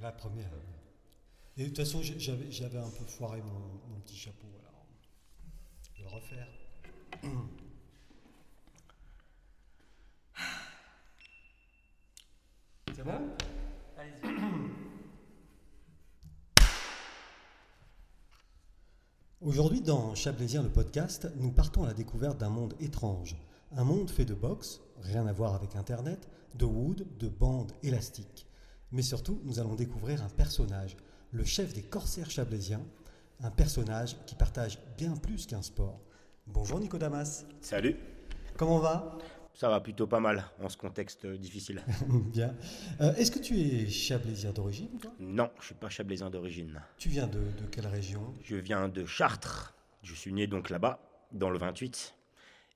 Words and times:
La 0.00 0.12
première. 0.12 0.50
Et 1.58 1.64
de 1.64 1.68
toute 1.68 1.76
façon, 1.76 2.00
j'avais 2.02 2.50
j'avais 2.50 2.78
un 2.78 2.88
peu 2.88 3.04
foiré 3.04 3.42
mon, 3.42 3.58
mon 3.92 4.00
petit 4.00 4.16
chapeau. 4.16 4.46
Alors, 4.60 4.86
je 5.82 5.90
vais 5.98 6.08
le 6.08 6.14
refaire. 6.14 6.48
C'est 12.96 13.04
bon? 13.04 13.28
Aujourd'hui, 19.42 19.82
dans 19.82 20.14
Chablaisien 20.14 20.62
le 20.62 20.70
podcast, 20.70 21.28
nous 21.36 21.52
partons 21.52 21.84
à 21.84 21.88
la 21.88 21.94
découverte 21.94 22.38
d'un 22.38 22.48
monde 22.48 22.74
étrange. 22.80 23.36
Un 23.72 23.84
monde 23.84 24.08
fait 24.10 24.24
de 24.24 24.32
boxe, 24.34 24.80
rien 25.02 25.26
à 25.26 25.32
voir 25.32 25.54
avec 25.54 25.76
Internet, 25.76 26.26
de 26.54 26.64
wood, 26.64 27.06
de 27.18 27.28
bandes 27.28 27.72
élastiques. 27.82 28.46
Mais 28.92 29.02
surtout, 29.02 29.40
nous 29.44 29.58
allons 29.60 29.74
découvrir 29.74 30.22
un 30.22 30.28
personnage, 30.28 30.96
le 31.32 31.44
chef 31.44 31.72
des 31.74 31.82
corsaires 31.82 32.30
chablaisiens, 32.30 32.84
un 33.40 33.50
personnage 33.50 34.16
qui 34.26 34.34
partage 34.34 34.78
bien 34.98 35.16
plus 35.16 35.46
qu'un 35.46 35.62
sport. 35.62 36.00
Bonjour 36.46 36.80
Nico 36.80 36.98
Damas, 36.98 37.46
Salut, 37.60 37.96
comment 38.56 38.78
va? 38.78 39.16
Ça 39.54 39.68
va 39.68 39.80
plutôt 39.80 40.06
pas 40.06 40.20
mal 40.20 40.44
en 40.62 40.68
ce 40.68 40.76
contexte 40.76 41.24
euh, 41.24 41.36
difficile. 41.36 41.82
Bien. 42.32 42.54
Euh, 43.00 43.14
Est-ce 43.16 43.30
que 43.30 43.40
tu 43.40 43.58
es 43.58 43.88
chablaisien 43.90 44.52
d'origine 44.52 44.98
Non, 45.18 45.50
je 45.60 45.66
suis 45.66 45.74
pas 45.74 45.88
chablaisien 45.88 46.30
d'origine. 46.30 46.80
Tu 46.96 47.08
viens 47.08 47.26
de, 47.26 47.40
de 47.40 47.66
quelle 47.70 47.86
région? 47.88 48.32
Je 48.42 48.56
viens 48.56 48.88
de 48.88 49.04
Chartres. 49.04 49.74
Je 50.02 50.14
suis 50.14 50.32
né 50.32 50.46
donc 50.46 50.70
là-bas, 50.70 51.00
dans 51.32 51.50
le 51.50 51.58
28. 51.58 52.14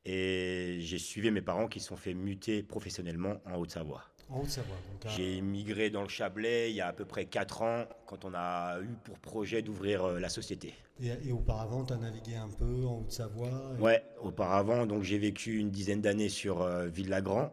Et 0.04 0.78
j'ai 0.80 0.98
suivi 0.98 1.30
mes 1.30 1.40
parents 1.42 1.68
qui 1.68 1.80
se 1.80 1.86
sont 1.88 1.96
fait 1.96 2.12
muter 2.12 2.62
professionnellement 2.62 3.40
en 3.46 3.54
Haute-Savoie. 3.54 4.02
En 4.30 4.40
Haute-Savoie. 4.40 4.76
à- 5.04 5.08
J'ai 5.08 5.36
immigré 5.36 5.90
dans 5.90 6.02
le 6.02 6.08
Chablais 6.08 6.70
il 6.70 6.76
y 6.76 6.80
a 6.80 6.88
à 6.88 6.92
peu 6.92 7.04
près 7.04 7.26
4 7.26 7.62
ans, 7.62 7.84
quand 8.06 8.24
on 8.24 8.32
a 8.34 8.80
eu 8.80 8.88
pour 9.04 9.18
projet 9.18 9.62
d'ouvrir 9.62 10.04
euh, 10.04 10.18
la 10.20 10.28
société. 10.28 10.74
Et, 11.00 11.08
et 11.28 11.32
auparavant, 11.32 11.84
tu 11.84 11.92
as 11.92 11.96
navigué 11.96 12.36
un 12.36 12.48
peu 12.48 12.86
en 12.86 13.00
Haute-Savoie 13.00 13.74
et- 13.78 13.82
Ouais, 13.82 14.02
auparavant, 14.20 14.86
donc 14.86 15.02
j'ai 15.02 15.18
vécu 15.18 15.58
une 15.58 15.70
dizaine 15.70 16.00
d'années 16.00 16.28
sur 16.30 16.62
euh, 16.62 16.86
Ville-Lagrand. 16.86 17.52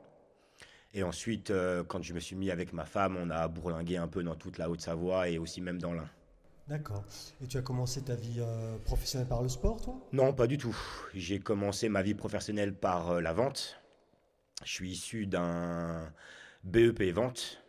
Et 0.94 1.04
ensuite, 1.04 1.52
euh, 1.52 1.84
quand 1.84 2.02
je 2.04 2.14
me 2.14 2.20
suis 2.20 2.36
mis 2.36 2.52
avec 2.52 2.73
ma 2.73 2.86
femme, 2.86 3.17
on 3.17 3.30
a 3.30 3.48
bourlingué 3.48 3.98
un 3.98 4.08
peu 4.08 4.23
dans 4.23 4.36
toute 4.36 4.58
la 4.58 4.70
Haute-Savoie 4.70 5.30
et 5.30 5.38
aussi 5.38 5.62
même 5.62 5.80
dans 5.80 5.94
l'Ain. 5.94 6.10
D'accord. 6.67 7.04
Et 7.44 7.48
tu 7.48 7.58
as 7.58 7.62
commencé 7.62 8.02
ta 8.04 8.16
vie 8.16 8.38
euh, 8.40 8.78
professionnelle 8.86 9.28
par 9.28 9.42
le 9.42 9.50
sport, 9.50 9.82
toi? 9.82 9.95
Non, 10.14 10.34
pas 10.34 10.48
du 10.48 10.58
tout. 10.58 10.76
J'ai 11.14 11.40
commencé 11.40 11.90
ma 11.90 12.02
vie 12.02 12.14
professionnelle 12.14 12.73
par 12.73 13.20
la 13.22 13.34
vente. 13.34 13.78
Je 14.64 14.72
suis 14.72 14.92
issu 14.92 15.28
d'un 15.28 16.14
BEP 16.64 17.02
vente. 17.14 17.64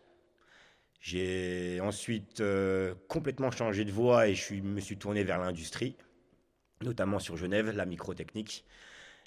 J'ai 1.01 1.81
ensuite 1.81 2.41
euh, 2.41 2.95
complètement 3.09 3.51
changé 3.51 3.85
de 3.85 3.91
voie 3.91 4.29
et 4.29 4.35
je 4.35 4.43
suis- 4.43 4.63
me 4.63 4.81
suis 4.81 4.97
tourné 4.97 5.25
vers 5.25 5.39
l'industrie, 5.39 5.97
notamment 6.83 7.19
sur 7.19 7.37
Genève, 7.37 7.71
la 7.71 7.87
microtechnique. 7.87 8.65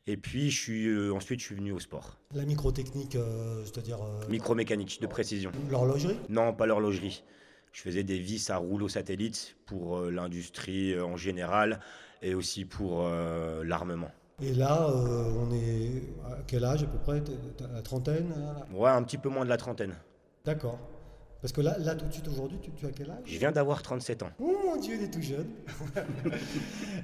Et 0.07 0.17
puis 0.17 0.51
je 0.51 0.61
suis, 0.61 0.87
euh, 0.87 1.11
ensuite, 1.13 1.39
je 1.39 1.45
suis 1.45 1.55
venu 1.55 1.71
au 1.71 1.79
sport. 1.79 2.17
La 2.33 2.45
microtechnique, 2.45 3.15
euh, 3.15 3.65
c'est-à-dire 3.65 4.01
euh, 4.03 4.27
Micromécanique 4.29 5.01
de 5.01 5.07
précision. 5.07 5.51
l'horlogerie? 5.69 6.17
Non, 6.29 6.53
pas 6.53 6.65
l'horlogerie. 6.67 7.23
Je 7.73 7.81
faisais 7.81 8.03
des 8.03 8.19
vis 8.19 8.49
à 8.51 8.57
rouleau 8.57 8.87
satellite 8.87 9.57
pour 9.65 9.99
l'industrie 10.03 10.97
en 10.97 11.17
général 11.17 11.81
et 12.21 12.33
aussi 12.33 12.63
pour 12.63 13.05
l'armement. 13.09 14.11
Et 14.41 14.53
là, 14.53 14.89
euh, 14.89 15.31
on 15.37 15.51
est 15.53 16.03
à 16.25 16.39
quel 16.45 16.65
âge 16.65 16.83
à 16.83 16.87
peu 16.87 16.97
près? 16.97 17.23
La 17.73 17.81
trentaine 17.81 18.33
hein, 18.35 18.65
Ouais, 18.73 18.89
un 18.89 19.01
petit 19.03 19.17
peu 19.17 19.29
moins 19.29 19.45
de 19.45 19.49
la 19.49 19.57
trentaine. 19.57 19.95
D'accord. 20.43 20.77
Parce 21.41 21.53
que 21.53 21.61
là, 21.61 21.77
là 21.79 21.95
tout 21.95 22.05
de 22.05 22.11
suite 22.11 22.27
aujourd'hui, 22.27 22.59
tu, 22.61 22.71
tu 22.71 22.85
as 22.85 22.91
quel 22.91 23.11
âge? 23.11 23.21
Je 23.25 23.39
viens 23.39 23.51
d'avoir 23.51 23.81
37 23.81 24.23
ans. 24.23 24.31
Oh 24.39 24.57
mon 24.65 24.75
Dieu, 24.77 24.95
il 24.95 25.03
est 25.03 25.11
tout 25.11 25.21
jeune. 25.21 25.49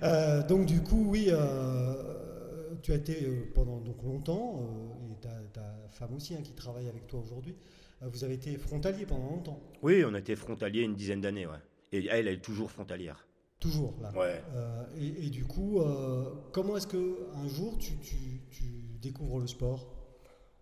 Euh, 0.03 0.41
donc 0.41 0.65
du 0.65 0.81
coup, 0.81 1.05
oui, 1.09 1.27
euh, 1.29 2.73
tu 2.81 2.91
as 2.91 2.95
été 2.95 3.13
pendant 3.53 3.77
donc 3.77 4.01
longtemps, 4.01 4.67
et 5.11 5.15
ta, 5.53 5.61
femme 5.91 6.15
aussi 6.15 6.33
hein, 6.33 6.41
qui 6.43 6.53
travaille 6.53 6.89
avec 6.89 7.05
toi 7.05 7.19
aujourd'hui, 7.19 7.55
vous 8.01 8.23
avez 8.23 8.33
été 8.33 8.57
frontalier 8.57 9.05
pendant 9.05 9.29
longtemps. 9.29 9.59
Oui, 9.83 10.03
on 10.03 10.15
était 10.15 10.35
frontalier 10.35 10.81
une 10.81 10.95
dizaine 10.95 11.21
d'années, 11.21 11.45
ouais. 11.45 11.61
Et 11.91 12.07
elle, 12.07 12.27
elle 12.27 12.33
est 12.33 12.43
toujours 12.43 12.71
frontalière. 12.71 13.27
Toujours 13.61 13.93
là. 14.01 14.11
Ouais. 14.17 14.43
Euh, 14.55 14.83
et, 14.97 15.27
et 15.27 15.29
du 15.29 15.45
coup, 15.45 15.81
euh, 15.81 16.33
comment 16.51 16.75
est-ce 16.75 16.87
que 16.87 17.29
un 17.35 17.47
jour 17.47 17.77
tu, 17.77 17.95
tu- 17.99 18.41
tu 18.49 18.63
découvres 18.99 19.39
le 19.39 19.45
sport? 19.45 19.95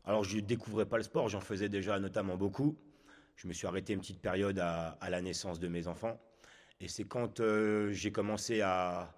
Alors, 0.04 0.26
je 0.26 0.36
ne 0.36 0.42
découvrais 0.42 0.86
pas 0.86 0.98
le 0.98 1.04
sport, 1.04 1.30
j'en 1.30 1.40
faisais 1.40 1.70
déjà 1.70 1.98
notamment 1.98 2.36
beaucoup. 2.36 2.78
Je 3.38 3.48
me 3.48 3.54
suis 3.54 3.68
arrêté 3.68 3.94
une 3.94 4.02
petite 4.02 4.20
période 4.20 4.60
à, 4.60 4.98
à 5.00 5.10
la 5.10 5.22
naissance 5.22 5.60
de 5.60 5.70
mes 5.70 5.88
enfants. 5.88 6.20
Et 6.82 6.90
c'est 6.90 7.06
quand 7.06 7.40
euh, 7.40 7.90
j'ai 7.94 8.12
commencé 8.12 8.60
à, 8.60 9.16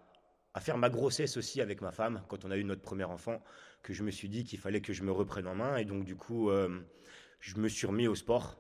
à 0.53 0.59
faire 0.59 0.77
ma 0.77 0.91
grossesse 0.91 1.35
aussi 1.37 1.59
avec 1.59 1.81
ma 1.81 1.91
femme, 1.91 2.21
quand 2.27 2.45
on 2.45 2.51
a 2.51 2.57
eu 2.57 2.63
notre 2.63 2.81
premier 2.83 3.05
enfant, 3.05 3.41
que 3.81 3.93
je 3.93 4.03
me 4.03 4.11
suis 4.11 4.29
dit 4.29 4.43
qu'il 4.43 4.59
fallait 4.59 4.81
que 4.81 4.93
je 4.93 5.01
me 5.01 5.11
reprenne 5.11 5.47
en 5.47 5.55
main. 5.55 5.77
Et 5.77 5.85
donc, 5.85 6.05
du 6.05 6.15
coup, 6.15 6.51
je 7.39 7.57
me 7.57 7.67
suis 7.67 7.87
remis 7.87 8.07
au 8.07 8.13
sport. 8.13 8.59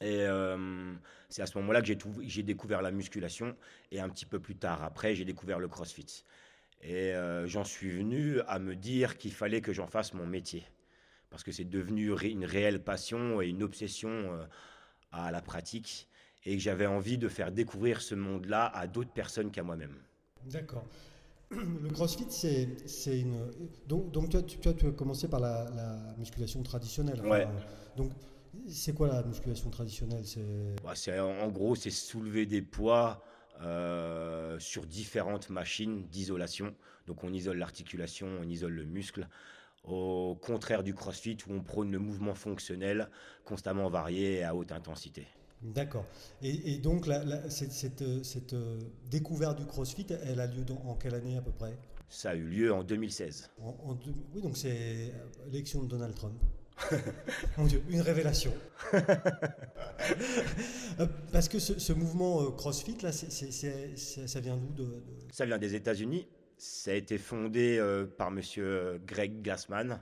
Et 0.00 0.22
euh, 0.26 0.94
c'est 1.28 1.42
à 1.42 1.46
ce 1.46 1.58
moment-là 1.58 1.80
que 1.80 1.86
j'ai 1.86 1.98
tout- 1.98 2.20
j'ai 2.22 2.42
découvert 2.42 2.82
la 2.82 2.90
musculation. 2.90 3.56
Et 3.92 4.00
un 4.00 4.08
petit 4.08 4.26
peu 4.26 4.40
plus 4.40 4.56
tard, 4.56 4.82
après, 4.82 5.14
j'ai 5.14 5.24
découvert 5.24 5.58
le 5.58 5.68
crossfit. 5.68 6.24
Et 6.82 7.12
euh, 7.14 7.46
j'en 7.46 7.64
suis 7.64 7.90
venu 7.90 8.40
à 8.48 8.58
me 8.58 8.74
dire 8.74 9.18
qu'il 9.18 9.32
fallait 9.32 9.60
que 9.60 9.72
j'en 9.72 9.86
fasse 9.86 10.14
mon 10.14 10.26
métier. 10.26 10.64
Parce 11.28 11.42
que 11.42 11.52
c'est 11.52 11.64
devenu 11.68 12.12
ré- 12.12 12.30
une 12.30 12.44
réelle 12.46 12.82
passion 12.82 13.40
et 13.42 13.48
une 13.48 13.62
obsession 13.62 14.10
euh, 14.10 14.44
à 15.12 15.30
la 15.30 15.42
pratique. 15.42 16.08
Et 16.46 16.56
que 16.56 16.62
j'avais 16.62 16.86
envie 16.86 17.18
de 17.18 17.28
faire 17.28 17.52
découvrir 17.52 18.00
ce 18.00 18.14
monde-là 18.14 18.64
à 18.66 18.86
d'autres 18.86 19.12
personnes 19.12 19.50
qu'à 19.50 19.62
moi-même. 19.62 19.96
D'accord. 20.46 20.86
Le 21.50 21.90
CrossFit, 21.90 22.26
c'est 22.30 22.88
c'est 22.88 23.20
une. 23.20 23.50
Donc, 23.86 24.10
donc 24.12 24.30
toi, 24.30 24.40
tu, 24.42 24.56
toi, 24.58 24.72
tu 24.72 24.86
as 24.86 24.92
commencé 24.92 25.28
par 25.28 25.40
la, 25.40 25.68
la 25.74 26.14
musculation 26.16 26.62
traditionnelle. 26.62 27.20
Ouais. 27.26 27.46
donc, 27.96 28.12
c'est 28.68 28.94
quoi 28.94 29.08
la 29.08 29.22
musculation 29.22 29.70
traditionnelle 29.70 30.24
C'est 30.26 30.44
Bah, 30.82 30.94
c'est- 30.94 31.18
en 31.20 31.48
gros, 31.48 31.74
c'est 31.74 31.90
soulever 31.90 32.46
des 32.46 32.62
poids 32.62 33.22
euh, 33.62 34.58
sur 34.58 34.86
différentes 34.86 35.50
machines 35.50 36.06
d'isolation. 36.08 36.74
Donc 37.06 37.24
on 37.24 37.32
isole 37.32 37.58
l'articulation, 37.58 38.26
on 38.40 38.48
isole 38.48 38.72
le 38.72 38.84
muscle. 38.84 39.28
Au 39.84 40.34
contraire 40.40 40.82
du 40.82 40.94
crossfit 40.94 41.36
où 41.46 41.52
on 41.52 41.60
prône 41.62 41.90
le 41.92 41.98
mouvement 41.98 42.34
fonctionnel 42.34 43.08
constamment 43.44 43.88
varié 43.90 44.38
et 44.38 44.44
à 44.44 44.54
haute 44.54 44.72
intensité. 44.72 45.26
D'accord. 45.62 46.06
Et, 46.40 46.72
et 46.74 46.78
donc, 46.78 47.06
la- 47.06 47.22
la- 47.24 47.50
cette, 47.50 47.72
cette, 47.72 48.00
euh, 48.00 48.22
cette, 48.22 48.54
euh, 48.54 48.78
découverte 49.10 49.58
du 49.58 49.66
CrossFit, 49.66 50.06
elle 50.24 50.40
a 50.40 50.46
lieu 50.46 50.64
dans, 50.64 50.76
en 50.86 50.94
quelle 50.94 51.14
année 51.14 51.36
à 51.36 51.42
peu 51.42 51.50
près? 51.52 51.76
Ça 52.08 52.30
a 52.30 52.34
eu 52.34 52.44
lieu 52.44 52.72
en 52.72 52.82
2016. 52.82 53.50
En- 53.60 53.76
en 53.84 53.94
deux- 53.94 54.14
Oui, 54.34 54.40
donc 54.40 54.56
c'est 54.56 55.12
l'élection 55.50 55.82
de 55.82 55.88
Donald 55.88 56.14
Trump. 56.14 56.40
Mon 57.58 57.66
Dieu, 57.66 57.82
une 57.90 58.00
révélation. 58.00 58.52
Euh, 60.98 61.06
Parce 61.32 61.48
que 61.48 61.58
ce, 61.58 61.78
ce 61.78 61.92
mouvement 61.92 62.42
euh, 62.42 62.50
CrossFit, 62.50 62.96
là, 63.02 63.12
ça 63.12 64.40
vient 64.40 64.56
d'où 64.56 64.72
de, 64.72 64.84
de- 64.84 65.02
Ça 65.32 65.46
vient 65.46 65.58
des 65.58 65.74
États-Unis. 65.74 66.26
Ça 66.58 66.90
a 66.90 66.94
été 66.94 67.16
fondé 67.18 67.78
euh, 67.78 68.06
par 68.06 68.30
monsieur 68.30 69.00
Greg 69.06 69.42
Glassman. 69.42 70.00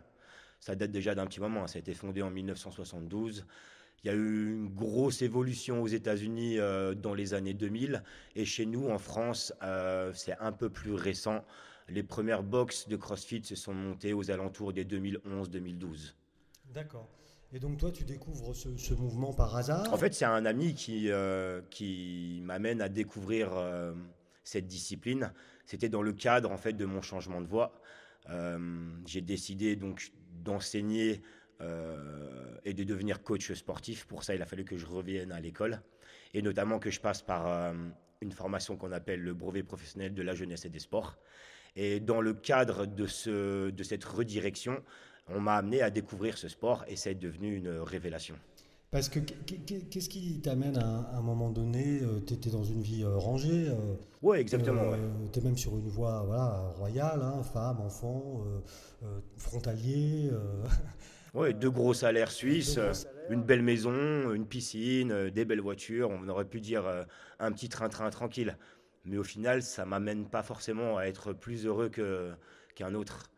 Ça 0.60 0.74
date 0.74 0.90
déjà 0.90 1.14
d'un 1.14 1.26
petit 1.26 1.40
moment. 1.40 1.64
hein. 1.64 1.66
Ça 1.66 1.76
a 1.76 1.80
été 1.80 1.94
fondé 1.94 2.22
en 2.22 2.30
1972. 2.30 3.46
Il 4.02 4.06
y 4.06 4.10
a 4.10 4.14
eu 4.14 4.52
une 4.54 4.68
grosse 4.74 5.22
évolution 5.22 5.82
aux 5.82 5.88
États-Unis 5.88 6.58
euh, 6.58 6.94
dans 6.94 7.14
les 7.14 7.34
années 7.34 7.54
2000. 7.54 8.02
Et 8.34 8.44
chez 8.44 8.66
nous, 8.66 8.88
en 8.88 8.98
France, 8.98 9.52
euh, 9.62 10.12
c'est 10.14 10.36
un 10.38 10.52
peu 10.52 10.70
plus 10.70 10.94
récent. 10.94 11.44
Les 11.88 12.02
premières 12.02 12.42
boxes 12.42 12.88
de 12.88 12.96
CrossFit 12.96 13.42
se 13.44 13.54
sont 13.56 13.74
montées 13.74 14.12
aux 14.14 14.30
alentours 14.30 14.72
des 14.72 14.84
2011-2012. 14.84 16.14
D'accord. 16.74 17.08
Et 17.52 17.58
donc 17.58 17.78
toi, 17.78 17.90
tu 17.90 18.04
découvres 18.04 18.54
ce, 18.54 18.94
mouvement 18.94 19.32
par 19.32 19.56
hasard 19.56 19.92
En 19.92 19.96
fait, 19.96 20.12
c'est 20.12 20.26
un 20.26 20.44
ami 20.44 20.74
qui, 20.74 21.10
euh, 21.10 21.62
qui 21.70 22.40
m'amène 22.44 22.82
à 22.82 22.90
découvrir 22.90 23.56
euh, 23.56 23.94
cette 24.44 24.66
discipline. 24.66 25.32
C'était 25.64 25.88
dans 25.88 26.02
le 26.02 26.12
cadre 26.12 26.50
en 26.50 26.58
fait 26.58 26.74
de 26.74 26.84
mon 26.84 27.00
changement 27.00 27.40
de 27.40 27.46
voie. 27.46 27.80
Euh, 28.28 28.58
J'ai 29.06 29.22
décidé 29.22 29.76
donc 29.76 30.12
d'enseigner 30.44 31.22
et 32.64 32.72
de 32.72 32.84
devenir 32.84 33.20
coach 33.24 33.52
sportif. 33.52 34.06
Pour 34.06 34.22
ça, 34.22 34.36
il 34.36 34.42
a 34.42 34.46
fallu 34.46 34.64
que 34.64 34.76
je 34.76 34.86
revienne 34.86 35.32
à 35.32 35.40
l'école 35.40 35.82
et 36.32 36.40
notamment 36.40 36.78
que 36.78 36.88
je 36.88 37.00
passe 37.00 37.20
par 37.20 37.74
une 38.20 38.30
formation 38.30 38.76
qu'on 38.76 38.92
appelle 38.92 39.20
le 39.20 39.34
brevet 39.34 39.64
professionnel 39.64 40.14
de 40.14 40.22
la 40.22 40.36
jeunesse 40.36 40.64
et 40.66 40.68
des 40.68 40.78
sports. 40.78 41.18
Et 41.74 41.98
dans 41.98 42.20
le 42.20 42.32
cadre 42.32 42.86
de, 42.86 43.06
ce, 43.06 43.70
de 43.70 43.82
cette 43.82 44.04
redirection, 44.04 44.82
on 45.34 45.40
m'a 45.40 45.56
amené 45.56 45.82
à 45.82 45.90
découvrir 45.90 46.38
ce 46.38 46.48
sport 46.48 46.84
et 46.88 46.96
c'est 46.96 47.14
devenu 47.14 47.56
une 47.56 47.68
révélation. 47.80 48.34
Parce 48.90 49.10
que 49.10 49.18
qu- 49.20 49.58
qu- 49.66 49.84
qu'est-ce 49.90 50.08
qui 50.08 50.40
t'amène 50.40 50.78
à, 50.78 51.10
un- 51.14 51.20
moment 51.20 51.50
donné 51.50 52.00
Tu 52.26 52.32
étais 52.34 52.48
dans 52.48 52.64
une 52.64 52.80
vie 52.80 53.02
euh, 53.02 53.16
rangée 53.18 53.68
euh, 53.68 53.94
Ouais, 54.22 54.40
exactement. 54.40 54.90
ouais. 54.90 54.98
Tu 55.30 55.40
es 55.40 55.42
même 55.42 55.58
sur 55.58 55.76
une 55.76 55.88
voie 55.88 56.22
voilà, 56.26 56.72
royale, 56.76 57.20
hein, 57.22 57.42
femme, 57.42 57.80
enfant, 57.80 58.42
euh, 58.46 58.60
euh, 59.06 59.20
frontalier. 59.36 60.30
euh. 60.32 60.64
Ouais, 61.34 61.52
deux 61.52 61.70
gros 61.70 61.92
salaires 61.92 62.30
suisses, 62.30 62.80
une 63.28 63.42
belle 63.42 63.60
maison, 63.62 64.32
une 64.32 64.46
piscine, 64.46 65.28
des 65.28 65.44
belles 65.44 65.60
voitures. 65.60 66.08
On 66.08 66.26
aurait 66.26 66.46
pu 66.46 66.58
dire 66.62 66.84
un 67.38 67.52
petit 67.52 67.68
train-train 67.68 68.08
tranquille. 68.08 68.56
Mais 69.04 69.18
au 69.18 69.22
final, 69.22 69.62
ça 69.62 69.84
m'amène 69.84 70.24
pas 70.26 70.42
forcément 70.42 70.96
à 70.96 71.04
être 71.04 71.34
plus 71.34 71.66
heureux 71.66 71.90
qu'un 72.74 72.94
autre. 72.94 73.30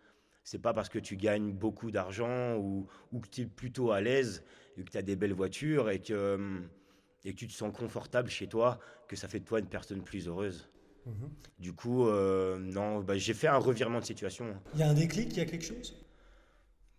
C'est 0.51 0.59
pas 0.59 0.73
parce 0.73 0.89
que 0.89 0.99
tu 0.99 1.17
gagnes 1.17 1.53
beaucoup 1.53 1.93
d'argent 1.93 2.57
ou, 2.57 2.89
ou 3.13 3.21
que 3.21 3.29
tu 3.29 3.43
es 3.43 3.47
plutôt 3.47 3.93
à 3.93 4.01
l'aise 4.01 4.43
et 4.77 4.83
que 4.83 4.91
tu 4.91 4.99
as 4.99 5.03
des 5.03 5.15
belles 5.15 5.33
voitures 5.33 5.91
et 5.91 6.01
que, 6.01 6.61
et 7.25 7.33
que 7.33 7.39
tu 7.39 7.47
te 7.47 7.53
sens 7.53 7.73
confortable 7.73 8.29
chez 8.29 8.49
toi 8.49 8.81
que 9.07 9.15
ça 9.15 9.29
fait 9.29 9.39
de 9.39 9.45
toi 9.45 9.61
une 9.61 9.69
personne 9.69 10.03
plus 10.03 10.27
heureuse. 10.27 10.69
Mhm. 11.07 11.31
Du 11.61 11.73
coup, 11.73 12.09
euh, 12.09 12.59
non, 12.59 12.99
bah, 12.99 13.17
j'ai 13.17 13.33
fait 13.33 13.47
un 13.47 13.59
revirement 13.59 14.01
de 14.01 14.05
situation. 14.05 14.61
Il 14.75 14.81
y 14.81 14.83
a 14.83 14.89
un 14.89 14.95
déclic, 14.95 15.31
il 15.31 15.39
y 15.39 15.41
a 15.41 15.45
quelque 15.45 15.65
chose? 15.65 16.05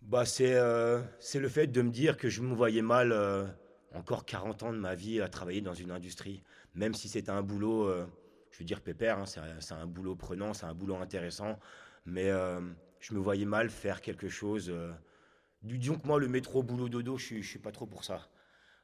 Bah, 0.00 0.24
c'est, 0.24 0.54
euh, 0.54 1.02
le 1.34 1.48
fait 1.50 1.66
de 1.66 1.82
me 1.82 1.90
dire 1.90 2.16
que 2.16 2.30
je 2.30 2.40
me 2.40 2.54
voyais 2.54 2.80
mal 2.80 3.12
euh, 3.12 3.44
encore 3.92 4.24
40 4.24 4.62
ans 4.62 4.72
de 4.72 4.78
ma 4.78 4.94
vie 4.94 5.20
à 5.20 5.28
travailler 5.28 5.60
dans 5.60 5.74
une 5.74 5.90
industrie. 5.90 6.42
Même 6.74 6.94
si 6.94 7.06
c'était 7.06 7.28
un 7.30 7.42
boulot, 7.42 7.92
je 8.50 8.58
veux 8.58 8.64
dire 8.64 8.80
pépère, 8.80 9.18
hein, 9.18 9.26
c'est, 9.26 9.42
c'est 9.60 9.74
un 9.74 9.86
boulot 9.86 10.16
prenant, 10.16 10.54
c'est 10.54 10.64
un 10.64 10.72
boulot 10.72 10.96
intéressant. 10.96 11.58
Mais 12.06 12.30
je 13.02 13.12
me 13.12 13.18
voyais 13.18 13.44
mal 13.44 13.68
faire 13.68 14.00
quelque 14.00 14.28
chose. 14.28 14.72
disons 15.62 15.98
que 15.98 16.06
moi, 16.06 16.18
le 16.18 16.28
métro, 16.28 16.62
boulot, 16.62 16.88
dodo, 16.88 17.18
je 17.18 17.34
ne 17.34 17.42
suis 17.42 17.58
pas 17.58 17.72
trop 17.72 17.86
pour 17.86 18.04
ça. 18.04 18.30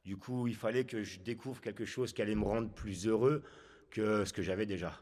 Du 0.04 0.16
coup, 0.16 0.48
il 0.48 0.56
fallait 0.56 0.84
que 0.84 1.04
je 1.04 1.20
découvre 1.20 1.60
quelque 1.60 1.84
chose 1.84 2.12
qui 2.12 2.20
allait 2.20 2.34
me 2.34 2.44
rendre 2.44 2.68
plus 2.70 3.06
heureux 3.06 3.42
que 3.90 4.24
ce 4.24 4.32
que 4.32 4.42
j'avais 4.42 4.66
déjà. 4.66 5.00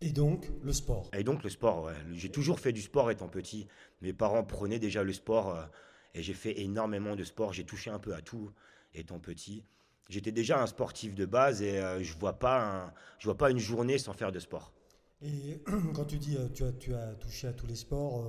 Et 0.00 0.12
donc, 0.12 0.50
le 0.62 0.72
sport? 0.72 1.10
Et 1.12 1.22
donc, 1.22 1.44
le 1.44 1.50
sport, 1.50 1.84
ouais. 1.84 1.94
J'ai 2.12 2.30
toujours 2.30 2.58
fait 2.58 2.72
du 2.72 2.80
sport 2.80 3.10
étant 3.10 3.28
petit. 3.28 3.68
Mes 4.00 4.12
parents 4.12 4.42
prenaient 4.42 4.78
déjà 4.78 5.04
le 5.04 5.12
sport 5.12 5.54
euh, 5.54 5.64
et 6.14 6.22
j'ai 6.22 6.34
fait 6.34 6.60
énormément 6.60 7.14
de 7.14 7.22
sport. 7.22 7.52
J'ai 7.52 7.64
touché 7.64 7.90
un 7.90 7.98
peu 7.98 8.14
à 8.14 8.22
tout 8.22 8.50
étant 8.94 9.18
petit. 9.20 9.62
J'étais 10.08 10.32
déjà 10.32 10.60
un 10.60 10.66
sportif 10.66 11.14
de 11.14 11.26
base 11.26 11.62
et 11.62 11.78
euh, 11.78 12.02
je 12.02 12.14
ne 12.14 12.18
vois, 12.18 12.38
pas 12.38 12.92
vois 13.22 13.36
pas 13.36 13.50
une 13.50 13.58
journée 13.58 13.98
sans 13.98 14.14
faire 14.14 14.32
de 14.32 14.38
sport. 14.38 14.72
Et 15.22 15.60
quand 15.94 16.04
tu 16.04 16.18
dis 16.18 16.36
euh, 16.36 16.48
tu 16.54 16.64
as, 16.64 16.72
tu 16.72 16.94
as 16.94 17.14
touché 17.14 17.46
à 17.46 17.52
tous 17.52 17.66
les 17.66 17.76
sports, 17.76 18.26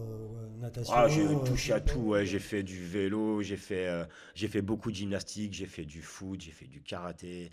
natation 0.59 0.93
Ah, 0.95 1.07
j'ai 1.07 1.25
touché 1.45 1.73
à 1.73 1.81
tout, 1.81 1.99
ouais. 1.99 2.25
J'ai 2.25 2.39
fait 2.39 2.63
du 2.63 2.83
vélo, 2.83 3.41
j'ai 3.41 3.57
fait, 3.57 4.07
j'ai 4.35 4.47
fait 4.47 4.61
beaucoup 4.61 4.91
de 4.91 4.95
gymnastique, 4.95 5.53
j'ai 5.53 5.67
fait 5.67 5.85
du 5.85 6.01
foot, 6.01 6.41
j'ai 6.41 6.51
fait 6.51 6.67
du 6.67 6.81
karaté, 6.81 7.49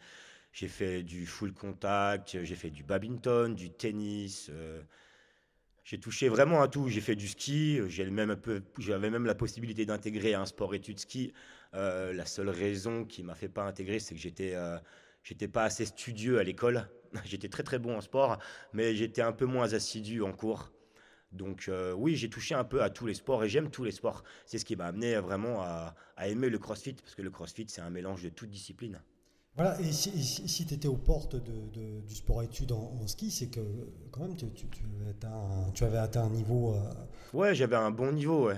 j'ai 0.53 0.69
fait 0.69 1.03
du 1.03 1.27
full 1.27 1.53
contact, 1.53 2.43
j'ai 2.43 2.55
fait 2.55 2.71
du 2.71 2.83
badminton, 2.83 3.55
du 3.55 3.71
tennis. 3.71 4.49
Euh, 4.51 4.83
j'ai 5.85 5.99
touché 6.01 6.29
vraiment 6.29 6.61
à 6.63 6.69
tout. 6.69 6.89
J'ai 6.89 7.01
fait 7.01 7.15
du 7.15 7.29
ski. 7.29 7.79
J'avais 7.89 8.11
même, 8.11 8.31
un 8.31 8.37
peu, 8.37 8.63
même 8.99 9.25
la 9.27 9.35
possibilité 9.35 9.87
d'intégrer 9.87 10.35
un 10.35 10.47
sport 10.47 10.75
études 10.75 10.99
ski. 10.99 11.33
Euh, 11.75 12.13
la 12.13 12.27
seule 12.27 12.49
raison 12.49 13.05
qui 13.05 13.23
m'a 13.23 13.35
fait 13.35 13.49
pas 13.49 13.63
intégrer, 13.65 14.01
c'est 14.01 14.15
que 14.15 14.21
j'étais 14.21 14.55
euh, 14.55 14.79
j'étais 15.29 15.49
pas 15.49 15.65
assez 15.65 15.85
studieux 15.85 16.39
à 16.39 16.45
l'école. 16.45 16.89
j'étais 17.25 17.49
très 17.49 17.63
très 17.63 17.79
bon 17.79 17.97
en 17.97 18.01
sport, 18.01 18.39
mais 18.73 18.95
j'étais 18.95 19.23
un 19.23 19.33
peu 19.33 19.45
moins 19.45 19.73
assidu 19.73 20.23
en 20.23 20.33
cours. 20.33 20.73
Donc 21.33 21.71
oui, 21.97 22.17
j'ai 22.17 22.31
touché 22.31 22.55
un 22.55 22.65
peu 22.65 22.83
à 22.83 22.89
tous 22.89 23.07
les 23.07 23.13
sports 23.13 23.45
et 23.45 23.51
j'aime 23.51 23.71
tous 23.71 23.85
les 23.85 23.93
sports. 23.93 24.25
C'est 24.47 24.59
ce 24.59 24.65
qui 24.65 24.77
m'a 24.77 24.87
amené 24.87 25.17
vraiment 25.17 25.63
à, 25.63 25.95
à 26.17 26.29
aimer 26.29 26.49
le 26.49 26.59
CrossFit 26.59 26.95
parce 26.95 27.15
que 27.15 27.21
le 27.21 27.31
CrossFit 27.31 27.67
c'est 27.69 27.83
un 27.83 27.91
mélange 27.91 28.23
de 28.23 28.31
toutes 28.31 28.49
disciplines. 28.49 29.03
Voilà, 29.59 29.77
et 29.81 29.91
si, 29.91 30.67
tu 30.67 30.73
étais 30.75 30.87
aux 30.87 30.97
portes 30.97 31.35
de, 31.35 32.01
du 32.07 32.15
sport-études 32.15 32.71
en, 32.71 33.05
ski, 33.09 33.29
c'est 33.29 33.49
que 33.49 33.61
quand 34.13 34.21
même 34.21 34.37
tu, 34.37 34.47
tu, 34.55 35.85
avais 35.85 35.99
atteint 35.99 36.23
un 36.23 36.31
niveau. 36.31 36.75
Euh, 36.75 37.37
ouais, 37.37 37.57
j'avais 37.57 37.75
un 37.75 37.91
bon 37.91 38.13
niveau, 38.13 38.47
ouais. 38.47 38.57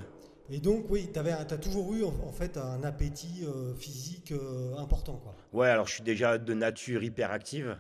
Et 0.53 0.59
donc, 0.59 0.87
oui, 0.91 1.09
tu 1.13 1.19
as 1.21 1.45
toujours 1.59 1.95
eu 1.95 2.03
en, 2.03 2.33
fait 2.33 2.57
un 2.57 2.83
appétit 2.83 3.45
euh, 3.45 3.73
physique 3.75 4.33
euh, 4.33 4.77
important, 4.79 5.17
quoi. 5.17 5.35
Ouais, 5.53 5.69
alors 5.69 5.87
je 5.87 5.95
suis 5.95 6.03
déjà 6.03 6.39
de 6.39 6.55
nature 6.55 7.05
hyperactive. 7.05 7.77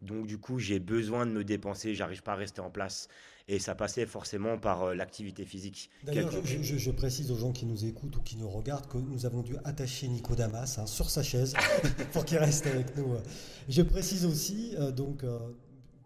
Donc 0.00 0.26
du 0.26 0.38
coup, 0.38 0.58
j'ai 0.58 0.78
besoin 0.78 1.24
de 1.26 1.32
me 1.32 1.44
dépenser, 1.44 1.94
j'arrive 1.94 2.22
pas 2.22 2.32
à 2.32 2.36
rester 2.36 2.60
en 2.60 2.70
place. 2.70 3.08
Et 3.48 3.58
ça 3.58 3.74
passait 3.74 4.06
forcément 4.06 4.58
par 4.58 4.82
euh, 4.84 4.94
l'activité 4.94 5.44
physique. 5.44 5.90
D'ailleurs, 6.04 6.30
je, 6.44 6.90
précise 6.90 7.30
aux 7.30 7.36
gens 7.36 7.52
qui 7.52 7.66
nous 7.66 7.84
écoutent 7.84 8.16
ou 8.16 8.22
qui 8.22 8.36
nous 8.36 8.48
regardent 8.48 8.86
que 8.86 8.98
nous 8.98 9.26
avons 9.26 9.42
dû 9.42 9.56
attacher 9.64 10.06
Nico 10.08 10.34
Damas 10.34 10.78
hein, 10.78 10.86
sur 10.86 11.10
sa 11.10 11.22
chaise 11.22 11.54
pour 12.12 12.24
qu'il 12.24 12.38
reste 12.38 12.66
avec 12.66 12.96
nous. 12.96 13.16
Je 13.68 13.82
précise 13.82 14.24
aussi, 14.24 14.76
donc, 14.94 15.24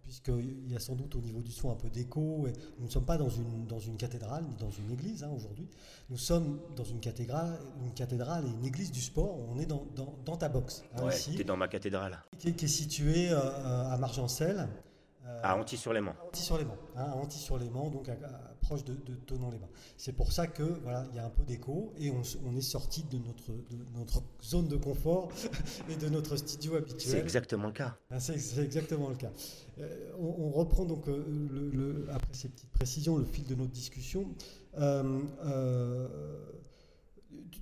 puisqu'il 0.08 0.72
y 0.72 0.74
a 0.74 0.80
sans 0.80 0.94
doute 0.94 1.14
au 1.16 1.20
niveau 1.20 1.42
du 1.42 1.52
son 1.52 1.70
un 1.70 1.74
peu 1.74 1.90
d'écho. 1.90 2.48
Nous 2.78 2.86
ne 2.86 2.90
sommes 2.90 3.04
pas 3.04 3.18
dans 3.18 3.28
une, 3.28 3.66
dans 3.66 3.78
une 3.78 3.98
cathédrale 3.98 4.42
ni 4.48 4.56
dans 4.56 4.70
une 4.70 4.90
église 4.90 5.22
hein, 5.22 5.30
aujourd'hui. 5.36 5.68
Nous 6.08 6.16
sommes 6.16 6.60
dans 6.76 6.84
une 6.84 6.98
cathédrale, 6.98 7.58
une 7.84 7.92
cathédrale 7.92 8.46
et 8.46 8.50
une 8.50 8.64
église 8.64 8.90
du 8.90 9.02
sport. 9.02 9.38
On 9.50 9.58
est 9.58 9.66
dans, 9.66 9.86
dans, 10.24 10.36
ta 10.38 10.48
box. 10.48 10.82
Hein, 10.94 11.04
ouais, 11.04 11.14
ici, 11.14 11.44
dans 11.44 11.58
ma 11.58 11.68
cathédrale. 11.68 12.18
Qui, 12.38 12.48
est 12.48 12.66
située 12.66 13.28
euh, 13.30 13.90
à 13.90 13.98
Margencel. 13.98 14.66
Euh, 15.28 15.40
à 15.42 15.56
Anti-sur-Léman. 15.56 16.14
Anti-sur-Léman, 16.28 16.76
hein, 16.96 17.12
Anti-sur-Léman, 17.12 17.90
donc 17.90 18.10
proche 18.62 18.82
de, 18.84 18.94
de 18.94 19.14
Tonon-les-Bains. 19.14 19.68
C'est 19.98 20.12
pour 20.12 20.32
ça 20.32 20.46
que 20.46 20.62
voilà, 20.62 21.06
il 21.10 21.16
y 21.16 21.18
a 21.18 21.26
un 21.26 21.30
peu 21.30 21.42
d'écho 21.42 21.92
et 21.98 22.10
on, 22.10 22.22
on, 22.46 22.56
est 22.56 22.62
sorti 22.62 23.02
de 23.04 23.18
notre, 23.18 23.52
de 23.52 23.98
notre 23.98 24.22
zone 24.42 24.68
de 24.68 24.76
confort 24.76 25.30
et 25.90 25.96
de 25.96 26.08
notre 26.08 26.36
studio 26.36 26.76
habituel. 26.76 27.12
C'est 27.12 27.18
exactement 27.18 27.66
le 27.66 27.72
cas. 27.72 27.96
Ah, 28.10 28.20
c'est 28.20 28.58
exactement 28.58 29.10
le 29.10 29.16
cas. 29.16 29.30
Euh, 29.80 30.12
on, 30.18 30.50
reprend 30.50 30.86
donc 30.86 31.08
euh, 31.08 31.24
le, 31.28 32.06
après 32.10 32.32
ces 32.32 32.48
petites 32.48 32.70
précisions 32.70 33.16
le 33.16 33.24
fil 33.24 33.44
de 33.44 33.54
notre 33.54 33.72
discussion. 33.72 34.34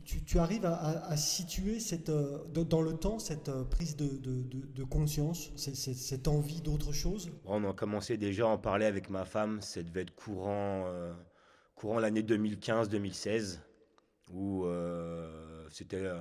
Tu, 0.04 0.38
arrives 0.38 0.64
à, 0.64 1.16
situer 1.16 1.80
cette, 1.80 2.10
dans 2.10 2.82
le 2.82 2.92
temps 2.92 3.18
cette 3.18 3.50
prise 3.70 3.96
de, 3.96 4.06
de, 4.06 4.84
conscience, 4.84 5.50
cette, 5.56 6.28
envie 6.28 6.60
d'autre 6.60 6.92
chose? 6.92 7.32
On 7.44 7.68
a 7.68 7.72
commencé 7.72 8.16
déjà 8.16 8.44
à 8.44 8.46
en 8.46 8.58
parler 8.58 8.86
avec 8.86 9.10
ma 9.10 9.24
femme, 9.24 9.60
ça 9.60 9.82
devait 9.82 10.02
être 10.02 10.14
courant, 10.14 10.84
euh, 10.86 11.12
courant 11.74 11.98
l'année 11.98 12.22
2015-2016, 12.22 13.58
où 14.32 14.64
euh, 14.66 15.66
c'était 15.70 15.96
euh, 15.96 16.18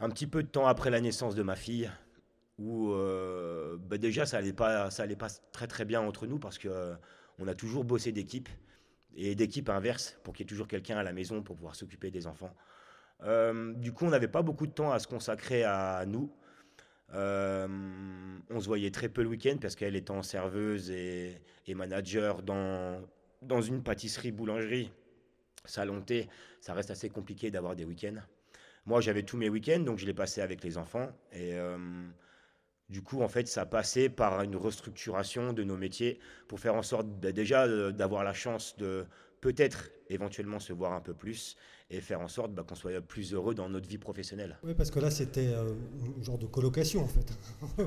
un 0.00 0.10
petit 0.10 0.26
peu 0.26 0.42
de 0.42 0.48
temps 0.48 0.66
après 0.66 0.90
la 0.90 1.00
naissance 1.00 1.36
de 1.36 1.42
ma 1.44 1.54
fille, 1.54 1.90
où 2.58 2.92
bah 2.92 3.98
déjà 3.98 4.26
ça 4.26 4.38
allait 4.38 4.52
pas, 4.52 4.88
allait 5.00 5.16
pas 5.16 5.28
très 5.52 5.68
très 5.68 5.84
bien 5.84 6.00
entre 6.00 6.26
nous 6.26 6.38
parce 6.38 6.58
que 6.58 6.94
on 7.38 7.48
a 7.48 7.54
toujours 7.54 7.84
bossé 7.84 8.12
d'équipe 8.12 8.48
et 9.16 9.34
d'équipe 9.34 9.68
inverse 9.68 10.18
pour 10.22 10.34
qu'il 10.34 10.44
y 10.44 10.46
ait 10.46 10.48
toujours 10.48 10.68
quelqu'un 10.68 10.96
à 10.96 11.02
la 11.02 11.12
maison 11.12 11.42
pour 11.42 11.56
pouvoir 11.56 11.74
s'occuper 11.74 12.10
des 12.10 12.26
enfants. 12.26 12.54
Euh, 13.22 13.72
du 13.74 13.92
coup, 13.92 14.04
on 14.04 14.10
n'avait 14.10 14.28
pas 14.28 14.42
beaucoup 14.42 14.66
de 14.66 14.72
temps 14.72 14.92
à 14.92 14.98
se 14.98 15.06
consacrer 15.06 15.64
à 15.64 16.04
nous. 16.06 16.32
Euh, 17.14 17.68
on 18.50 18.60
se 18.60 18.66
voyait 18.66 18.90
très 18.90 19.08
peu 19.08 19.22
le 19.22 19.28
week-end 19.28 19.56
parce 19.60 19.76
qu'elle 19.76 19.94
étant 19.94 20.22
serveuse 20.22 20.90
et, 20.90 21.40
manager 21.68 22.42
dans, 22.42 23.00
dans 23.42 23.62
une 23.62 23.82
pâtisserie-boulangerie, 23.82 24.90
salon 25.64 26.00
thé, 26.00 26.28
ça 26.60 26.74
reste 26.74 26.90
assez 26.90 27.08
compliqué 27.08 27.50
d'avoir 27.50 27.76
des 27.76 27.84
week-ends. 27.84 28.20
Moi, 28.86 29.00
j'avais 29.00 29.22
tous 29.22 29.36
mes 29.36 29.48
week-ends, 29.48 29.80
donc 29.80 29.98
je 29.98 30.06
les 30.06 30.12
passais 30.12 30.42
avec 30.42 30.62
les 30.62 30.76
enfants. 30.76 31.08
Et 31.32 31.54
euh, 31.54 31.78
du 32.88 33.02
coup, 33.02 33.22
en 33.22 33.28
fait, 33.28 33.48
ça 33.48 33.64
passait 33.66 34.08
par 34.08 34.42
une 34.42 34.56
restructuration 34.56 35.52
de 35.52 35.64
nos 35.64 35.76
métiers 35.76 36.18
pour 36.48 36.60
faire 36.60 36.74
en 36.74 36.82
sorte 36.82 37.06
bah, 37.06 37.32
déjà 37.32 37.64
euh, 37.64 37.92
d'avoir 37.92 38.24
la 38.24 38.34
chance 38.34 38.76
de 38.76 39.06
peut-être 39.40 39.90
éventuellement 40.10 40.58
se 40.58 40.72
voir 40.72 40.92
un 40.92 41.00
peu 41.00 41.14
plus 41.14 41.56
et 41.90 42.00
faire 42.00 42.20
en 42.20 42.28
sorte 42.28 42.52
bah, 42.52 42.64
qu'on 42.66 42.74
soit 42.74 43.00
plus 43.00 43.32
heureux 43.32 43.54
dans 43.54 43.68
notre 43.68 43.88
vie 43.88 43.98
professionnelle. 43.98 44.58
Oui, 44.62 44.74
parce 44.74 44.90
que 44.90 45.00
là, 45.00 45.10
c'était 45.10 45.48
euh, 45.48 45.72
un 46.18 46.22
genre 46.22 46.38
de 46.38 46.46
colocation 46.46 47.02
en 47.02 47.08
fait. 47.08 47.26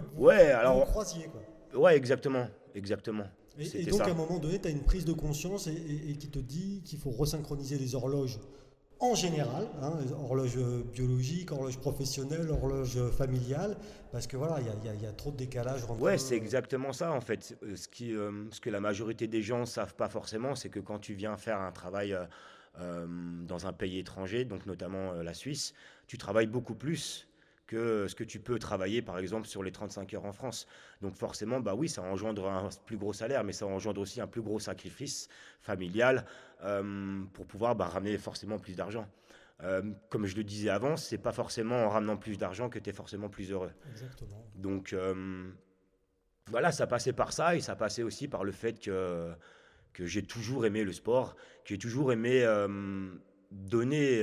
ouais, 0.15 0.51
alors. 0.51 0.85
croisier, 0.85 1.29
quoi. 1.31 1.41
Ouais, 1.79 1.95
exactement, 1.95 2.47
exactement. 2.73 3.27
Et, 3.59 3.85
donc, 3.85 4.01
à 4.01 4.11
un 4.11 4.13
moment 4.13 4.37
donné, 4.39 4.59
tu 4.59 4.67
as 4.67 4.71
une 4.71 4.83
prise 4.83 5.03
de 5.03 5.13
conscience 5.13 5.65
et 5.65 6.15
qui 6.19 6.29
te 6.29 6.37
dit 6.37 6.83
qu'il 6.85 6.99
faut 6.99 7.09
resynchroniser 7.09 7.79
les 7.79 7.95
horloges 7.95 8.39
en 8.99 9.15
général, 9.15 9.67
hein, 9.81 9.93
horloge 10.23 10.57
biologique, 10.93 11.51
horloge 11.51 11.77
professionnelle, 11.77 12.49
horloge 12.49 12.97
familiale, 13.11 13.77
parce 14.11 14.27
que 14.27 14.37
voilà, 14.37 14.59
il 14.59 15.01
y, 15.01 15.05
a 15.05 15.11
trop 15.11 15.31
de 15.31 15.37
décalage. 15.37 15.83
Entre 15.83 16.01
ouais, 16.01 16.17
c'est 16.17 16.35
exactement 16.35 16.93
ça 16.93 17.11
en 17.11 17.21
fait. 17.21 17.57
Euh, 17.63 17.75
euh, 18.01 18.45
ce 18.51 18.59
que 18.59 18.69
la 18.69 18.79
majorité 18.79 19.27
des 19.27 19.41
gens 19.41 19.59
ne 19.59 19.65
savent 19.65 19.95
pas 19.95 20.09
forcément, 20.09 20.55
c'est 20.55 20.69
que 20.69 20.79
quand 20.79 20.99
tu 20.99 21.13
viens 21.13 21.37
faire 21.37 21.59
un 21.59 21.71
travail 21.71 22.17
euh, 22.79 23.05
dans 23.45 23.67
un 23.67 23.73
pays 23.73 23.99
étranger, 23.99 24.45
donc 24.45 24.65
notamment 24.65 25.13
la 25.13 25.33
Suisse, 25.33 25.73
tu 26.07 26.17
travailles 26.17 26.47
beaucoup 26.47 26.75
plus 26.75 27.26
que 27.67 28.07
ce 28.07 28.15
que 28.15 28.23
tu 28.23 28.39
peux 28.39 28.57
travailler 28.57 29.01
par 29.01 29.19
exemple 29.19 29.47
sur 29.47 29.61
les 29.61 29.71
35 29.71 30.13
heures 30.13 30.25
en 30.25 30.31
France. 30.31 30.67
Donc 31.01 31.15
forcément, 31.15 31.59
bah 31.59 31.75
oui, 31.75 31.89
ça 31.89 32.01
engendre 32.01 32.47
un 32.47 32.69
plus 32.85 32.97
gros 32.97 33.13
salaire, 33.13 33.43
mais 33.43 33.53
ça 33.53 33.67
engendre 33.67 34.01
aussi 34.01 34.21
un 34.21 34.27
plus 34.27 34.41
gros 34.41 34.59
sacrifice 34.59 35.27
familial 35.61 36.25
euh, 36.63 37.23
pour 37.33 37.45
pouvoir 37.45 37.75
bah, 37.75 37.85
ramener 37.85 38.17
forcément 38.17 38.57
plus 38.57 38.75
d'argent. 38.75 39.07
Euh, 39.63 39.81
comme 40.09 40.25
je 40.27 40.35
le 40.35 40.43
disais 40.43 40.69
avant, 40.69 40.97
c'est 40.97 41.17
pas 41.17 41.31
forcément 41.31 41.85
en 41.85 41.89
ramenant 41.89 42.15
plus 42.15 42.37
d'argent 42.37 42.69
que 42.69 42.79
tu 42.79 42.89
es 42.89 42.93
forcément 42.93 43.27
plus 43.27 43.51
heureux. 43.51 43.71
Exactement. 43.91 44.45
Donc 44.55 44.93
euh, 44.93 45.49
voilà, 46.49 46.71
ça 46.71 46.87
passait 46.87 47.13
par 47.13 47.33
ça 47.33 47.55
et 47.55 47.59
ça 47.59 47.75
passait 47.75 48.03
aussi 48.03 48.27
par 48.27 48.43
le 48.43 48.51
fait 48.53 48.79
que, 48.79 49.33
que 49.93 50.05
j'ai 50.05 50.23
toujours 50.23 50.65
aimé 50.65 50.83
le 50.83 50.93
sport, 50.93 51.35
que 51.35 51.69
j'ai 51.69 51.77
toujours 51.77 52.13
aimé 52.13 52.45
donner, 53.51 54.21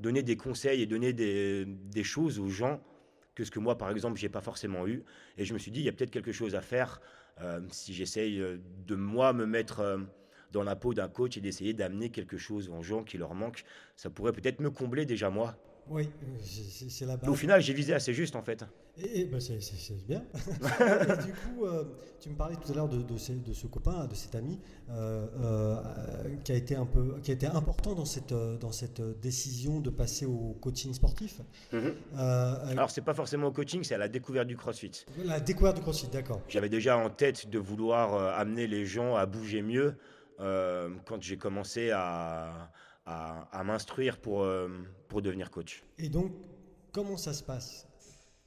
donner 0.00 0.22
des 0.22 0.36
conseils 0.36 0.82
et 0.82 0.86
donner 0.86 1.12
des, 1.12 2.04
choses 2.04 2.38
aux 2.38 2.48
gens 2.48 2.80
que 3.34 3.44
ce 3.44 3.50
que 3.50 3.58
moi, 3.58 3.76
par 3.76 3.90
exemple, 3.90 4.18
j'ai 4.18 4.28
pas 4.28 4.40
forcément 4.40 4.86
eu. 4.86 5.04
Et 5.36 5.44
je 5.44 5.54
me 5.54 5.58
suis 5.58 5.70
dit, 5.70 5.80
il 5.80 5.84
y 5.84 5.88
a 5.88 5.92
peut-être 5.92 6.10
quelque 6.10 6.32
chose 6.32 6.54
à 6.54 6.60
faire 6.60 7.00
si 7.70 7.92
j'essaye 7.92 8.42
de 8.86 8.94
moi 8.94 9.32
me 9.34 9.44
mettre 9.44 9.98
dans 10.52 10.62
la 10.62 10.76
peau 10.76 10.94
d'un 10.94 11.08
coach 11.08 11.36
et 11.36 11.40
d'essayer 11.40 11.74
d'amener 11.74 12.10
quelque 12.10 12.38
chose 12.38 12.70
aux 12.70 12.82
gens 12.82 13.04
qui 13.04 13.18
leur 13.18 13.34
manque. 13.34 13.64
Ça 13.94 14.08
pourrait 14.10 14.32
peut-être 14.32 14.60
me 14.60 14.70
combler 14.70 15.04
déjà 15.04 15.28
moi. 15.28 15.56
Oui, 15.88 16.08
c'est 16.88 17.06
la 17.06 17.16
base. 17.16 17.30
au 17.30 17.34
final, 17.34 17.60
j'ai 17.60 17.72
visé 17.72 17.94
assez 17.94 18.12
juste 18.12 18.34
en 18.34 18.42
fait. 18.42 18.64
Et, 18.98 19.26
ben 19.26 19.40
c'est 19.40 19.58
bien. 20.06 20.24
et 20.34 21.26
du 21.26 21.32
coup, 21.32 21.64
euh, 21.64 21.84
tu 22.18 22.30
me 22.30 22.34
parlais 22.34 22.56
tout 22.56 22.72
à 22.72 22.74
l'heure 22.74 22.88
de, 22.88 22.96
de, 22.96 23.44
de, 23.46 23.52
ce 23.52 23.66
copain, 23.66 24.06
de 24.06 24.14
cet 24.14 24.34
ami, 24.34 24.58
euh, 24.90 25.26
euh, 25.38 25.76
qui 26.42 26.52
a 26.52 26.54
été 26.54 26.74
un 26.74 26.86
peu, 26.86 27.16
qui 27.22 27.30
a 27.30 27.34
été 27.34 27.46
important 27.46 27.94
dans 27.94 28.04
cette 28.06 28.32
dans 28.32 28.72
cette 28.72 29.02
décision 29.20 29.80
de 29.80 29.90
passer 29.90 30.26
au 30.26 30.56
coaching 30.60 30.92
sportif. 30.94 31.40
Mhm. 31.72 31.94
Alors 32.16 32.90
c'est 32.90 33.02
pas 33.02 33.14
forcément 33.14 33.48
au 33.48 33.52
coaching, 33.52 33.84
c'est 33.84 33.94
à 33.94 33.98
la 33.98 34.08
découverte 34.08 34.48
du 34.48 34.56
CrossFit. 34.56 35.04
La 35.24 35.40
découverte 35.40 35.76
du 35.76 35.82
CrossFit, 35.82 36.08
d'accord. 36.08 36.40
J'avais 36.48 36.70
déjà 36.70 36.96
en 36.96 37.10
tête 37.10 37.48
de 37.50 37.58
vouloir 37.58 38.14
amener 38.38 38.66
les 38.66 38.86
gens 38.86 39.14
à 39.14 39.26
bouger 39.26 39.62
mieux 39.62 39.94
quand 40.38 41.20
j'ai 41.20 41.36
commencé 41.36 41.90
à 41.90 42.70
à, 43.06 43.62
m'instruire 43.64 44.18
pour, 44.18 44.42
euh, 44.42 44.68
pour 45.08 45.22
devenir 45.22 45.50
coach. 45.50 45.84
Et 45.98 46.08
donc, 46.08 46.32
comment 46.92 47.16
ça 47.16 47.32
se 47.32 47.42
passe? 47.42 47.86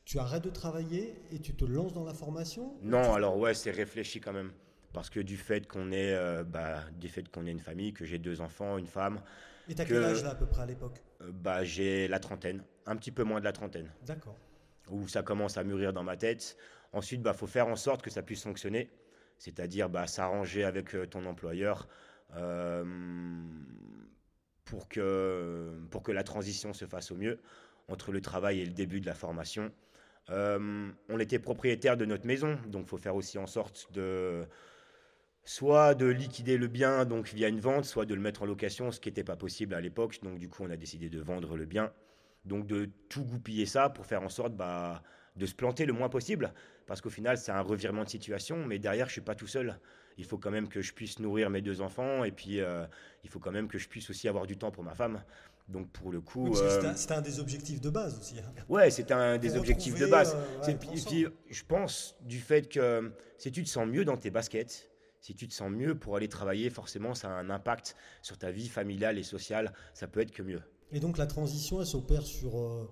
Tu 0.06 0.20
arrêtes 0.20 0.44
de 0.44 0.50
travailler 0.50 1.16
et 1.32 1.40
tu 1.40 1.54
te 1.56 1.66
lances 1.66 1.94
dans 1.94 2.04
la 2.04 2.14
formation? 2.14 2.74
Non, 2.82 3.14
alors 3.14 3.38
ouais, 3.38 3.54
c'est 3.54 3.72
réfléchi 3.72 4.20
quand 4.20 4.34
même. 4.34 4.52
Parce 4.92 5.10
que 5.10 5.20
du 5.20 5.38
fait 5.38 5.68
qu'on 5.68 5.92
est, 5.92 6.14
euh, 6.14 6.44
bah, 6.44 6.82
du 7.00 7.10
fait 7.10 7.30
qu'on 7.30 7.46
est 7.46 7.52
une 7.52 7.60
famille, 7.60 7.94
que 7.94 8.06
j'ai 8.06 8.18
deux 8.18 8.42
enfants, 8.42 8.78
une 8.78 8.88
femme. 8.88 9.22
Et 9.68 9.76
t'as 9.76 9.86
quel 9.86 10.04
âge 10.04 10.24
là 10.24 10.32
à 10.32 10.36
peu 10.36 10.48
près 10.48 10.64
à 10.64 10.66
l'époque? 10.66 11.04
Euh, 11.22 11.32
Bah 11.32 11.64
j'ai 11.64 12.08
la 12.08 12.20
trentaine, 12.20 12.64
un 12.88 12.96
petit 12.96 13.12
peu 13.12 13.24
moins 13.24 13.40
de 13.40 13.46
la 13.46 13.52
trentaine. 13.52 13.92
D'accord. 14.06 14.36
Où 14.90 15.08
ça 15.08 15.22
commence 15.22 15.58
à 15.58 15.64
mûrir 15.64 15.94
dans 15.94 16.04
ma 16.04 16.18
tête. 16.18 16.58
Ensuite, 16.92 17.22
bah 17.22 17.34
faut 17.34 17.46
faire 17.46 17.68
en 17.68 17.76
sorte 17.76 18.02
que 18.02 18.10
ça 18.10 18.24
puisse 18.24 18.42
fonctionner, 18.42 18.90
c'est-à-dire 19.38 19.90
bah 19.90 20.08
s'arranger 20.08 20.64
avec 20.64 20.98
ton 21.12 21.28
employeur. 21.28 21.88
Euh, 22.36 22.84
pour 24.70 24.88
que, 24.88 25.72
pour 25.90 26.04
que 26.04 26.12
la 26.12 26.24
transition 26.24 26.74
se 26.74 26.86
fasse 26.86 27.12
au 27.12 27.16
mieux 27.16 27.40
entre 27.88 28.12
le 28.12 28.22
travail 28.22 28.60
et 28.60 28.66
le 28.66 28.72
début 28.72 29.02
de 29.02 29.08
la 29.08 29.16
formation. 29.16 29.72
Euh, 30.30 30.92
on 31.10 31.20
était 31.20 31.40
propriétaire 31.40 31.98
de 31.98 32.06
notre 32.06 32.28
maison, 32.28 32.60
donc 32.68 32.84
il 32.86 32.90
faut 32.90 33.00
faire 33.00 33.16
aussi 33.16 33.40
en 33.40 33.48
sorte 33.48 33.92
de 33.92 34.46
soit 35.44 35.96
de 35.96 36.06
liquider 36.06 36.58
le 36.58 36.68
bien 36.68 37.06
donc 37.06 37.30
via 37.30 37.48
une 37.48 37.60
vente, 37.60 37.86
soit 37.86 38.06
de 38.06 38.14
le 38.14 38.22
mettre 38.22 38.44
en 38.44 38.46
location, 38.46 38.92
ce 38.92 39.00
qui 39.00 39.10
n'était 39.10 39.24
pas 39.24 39.36
possible 39.36 39.74
à 39.74 39.82
l'époque. 39.82 40.20
Donc 40.22 40.38
du 40.38 40.48
coup, 40.48 40.64
on 40.64 40.70
a 40.70 40.78
décidé 40.78 41.10
de 41.10 41.20
vendre 41.20 41.58
le 41.58 41.66
bien, 41.66 41.92
donc 42.46 42.68
de 42.68 42.92
tout 43.10 43.24
goupiller 43.24 43.66
ça 43.66 43.90
pour 43.90 44.06
faire 44.06 44.22
en 44.22 44.30
sorte 44.30 44.54
bah, 44.56 45.02
de 45.36 45.48
se 45.48 45.56
planter 45.56 45.88
le 45.88 45.94
moins 45.94 46.10
possible, 46.10 46.54
parce 46.86 47.02
qu'au 47.02 47.10
final, 47.10 47.40
c'est 47.40 47.52
un 47.52 47.62
revirement 47.62 48.04
de 48.04 48.10
situation, 48.10 48.68
mais 48.68 48.78
derrière, 48.78 49.08
je 49.08 49.14
suis 49.14 49.22
pas 49.22 49.34
tout 49.34 49.48
seul 49.48 49.80
il 50.20 50.26
faut 50.26 50.38
quand 50.38 50.52
même 50.52 50.68
que 50.68 50.82
je 50.82 50.94
puisse 50.94 51.18
nourrir 51.20 51.50
mes 51.50 51.62
deux 51.62 51.80
enfants 51.80 52.26
et 52.26 52.32
puis 52.32 52.60
euh, 52.60 52.86
il 53.24 53.30
faut 53.30 53.40
quand 53.40 53.52
même 53.52 53.70
que 53.70 53.78
je 53.78 53.88
puisse 53.88 54.10
aussi 54.10 54.28
avoir 54.28 54.46
du 54.46 54.58
temps 54.58 54.70
pour 54.70 54.84
ma 54.84 54.94
femme. 54.94 55.24
Donc 55.70 55.90
pour 55.92 56.12
le 56.12 56.20
coup, 56.20 56.54
euh, 56.56 56.94
c'était 56.96 57.14
un, 57.14 57.22
des 57.22 57.40
objectifs 57.40 57.80
de 57.80 57.90
base 57.90 58.20
aussi. 58.20 58.36
Hein. 58.40 58.52
Ouais, 58.68 58.90
c'était 58.90 59.14
un 59.14 59.38
des 59.38 59.56
objectifs 59.56 59.98
de 59.98 60.08
base. 60.08 60.36
Euh, 60.36 60.68
et 60.68 60.76
puis 60.76 61.26
je 61.50 61.64
pense 61.64 62.16
du 62.22 62.40
fait 62.40 62.68
que 62.68 63.14
si 63.38 63.52
tu 63.52 63.64
te 63.64 63.70
sens 63.70 63.88
mieux 63.88 64.04
dans 64.04 64.18
tes 64.18 64.30
baskets, 64.30 64.92
si 65.22 65.36
tu 65.36 65.48
te 65.48 65.54
sens 65.54 65.72
mieux 65.72 65.98
pour 65.98 66.18
aller 66.18 66.28
travailler, 66.28 66.70
forcément 66.70 67.14
ça 67.14 67.30
a 67.30 67.40
un 67.40 67.50
impact 67.50 67.96
sur 68.22 68.38
ta 68.38 68.52
vie 68.52 68.68
familiale 68.68 69.18
et 69.18 69.24
sociale. 69.24 69.74
Ça 69.94 70.08
peut 70.08 70.20
être 70.20 70.32
que 70.32 70.44
mieux. 70.44 70.62
Et 70.92 71.00
donc 71.00 71.18
la 71.18 71.28
transition, 71.28 71.80
elle 71.80 71.88
s'opère 71.88 72.24
sur 72.24 72.90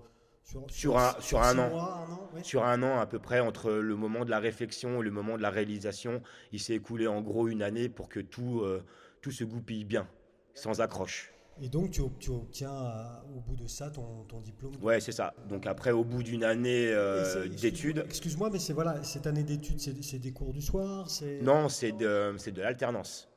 sur, 0.68 0.98
un, 0.98 1.14
sur 1.20 1.42
un, 1.42 1.58
an, 1.58 2.06
sur 2.42 2.64
un 2.64 2.82
an 2.82 2.98
à 2.98 3.06
peu 3.06 3.18
près 3.18 3.40
entre 3.40 3.70
le 3.70 3.96
moment 3.96 4.24
de 4.24 4.30
la 4.30 4.38
réflexion 4.38 5.00
et 5.00 5.04
le 5.04 5.10
moment 5.10 5.36
de 5.36 5.42
la 5.42 5.50
réalisation, 5.50 6.22
il 6.52 6.60
s'est 6.60 6.74
écoulé 6.74 7.06
en 7.06 7.20
gros 7.20 7.48
une 7.48 7.62
année 7.62 7.88
pour 7.88 8.08
que 8.08 8.20
tout, 8.20 8.60
euh, 8.62 8.82
tout 9.20 9.30
se 9.30 9.44
goupille 9.44 9.84
bien, 9.84 10.08
sans 10.54 10.80
accroche. 10.80 11.32
Et 11.60 11.68
donc 11.68 11.90
tu, 11.90 12.02
tu 12.20 12.30
obtiens 12.30 12.72
euh, 12.72 13.36
au 13.36 13.40
bout 13.40 13.56
de 13.56 13.66
ça 13.66 13.90
ton, 13.90 14.24
ton 14.28 14.40
diplôme? 14.40 14.72
Ouais, 14.80 15.00
c'est 15.00 15.12
ça. 15.12 15.34
Donc 15.48 15.66
après, 15.66 15.90
au 15.90 16.04
bout 16.04 16.22
d'une 16.22 16.44
année 16.44 16.88
euh, 16.92 17.48
d'études. 17.48 18.04
Excuse-moi, 18.06 18.48
mais 18.50 18.60
c'est 18.60 18.72
voilà, 18.72 19.02
cette 19.02 19.26
année 19.26 19.42
d'études, 19.42 19.80
c'est 19.80 20.18
des 20.18 20.32
cours 20.32 20.52
du 20.52 20.62
soir 20.62 21.08
Non, 21.42 21.68
c'est 21.68 21.92
de, 21.92 22.50
de 22.50 22.62
l'alternance. 22.62 23.28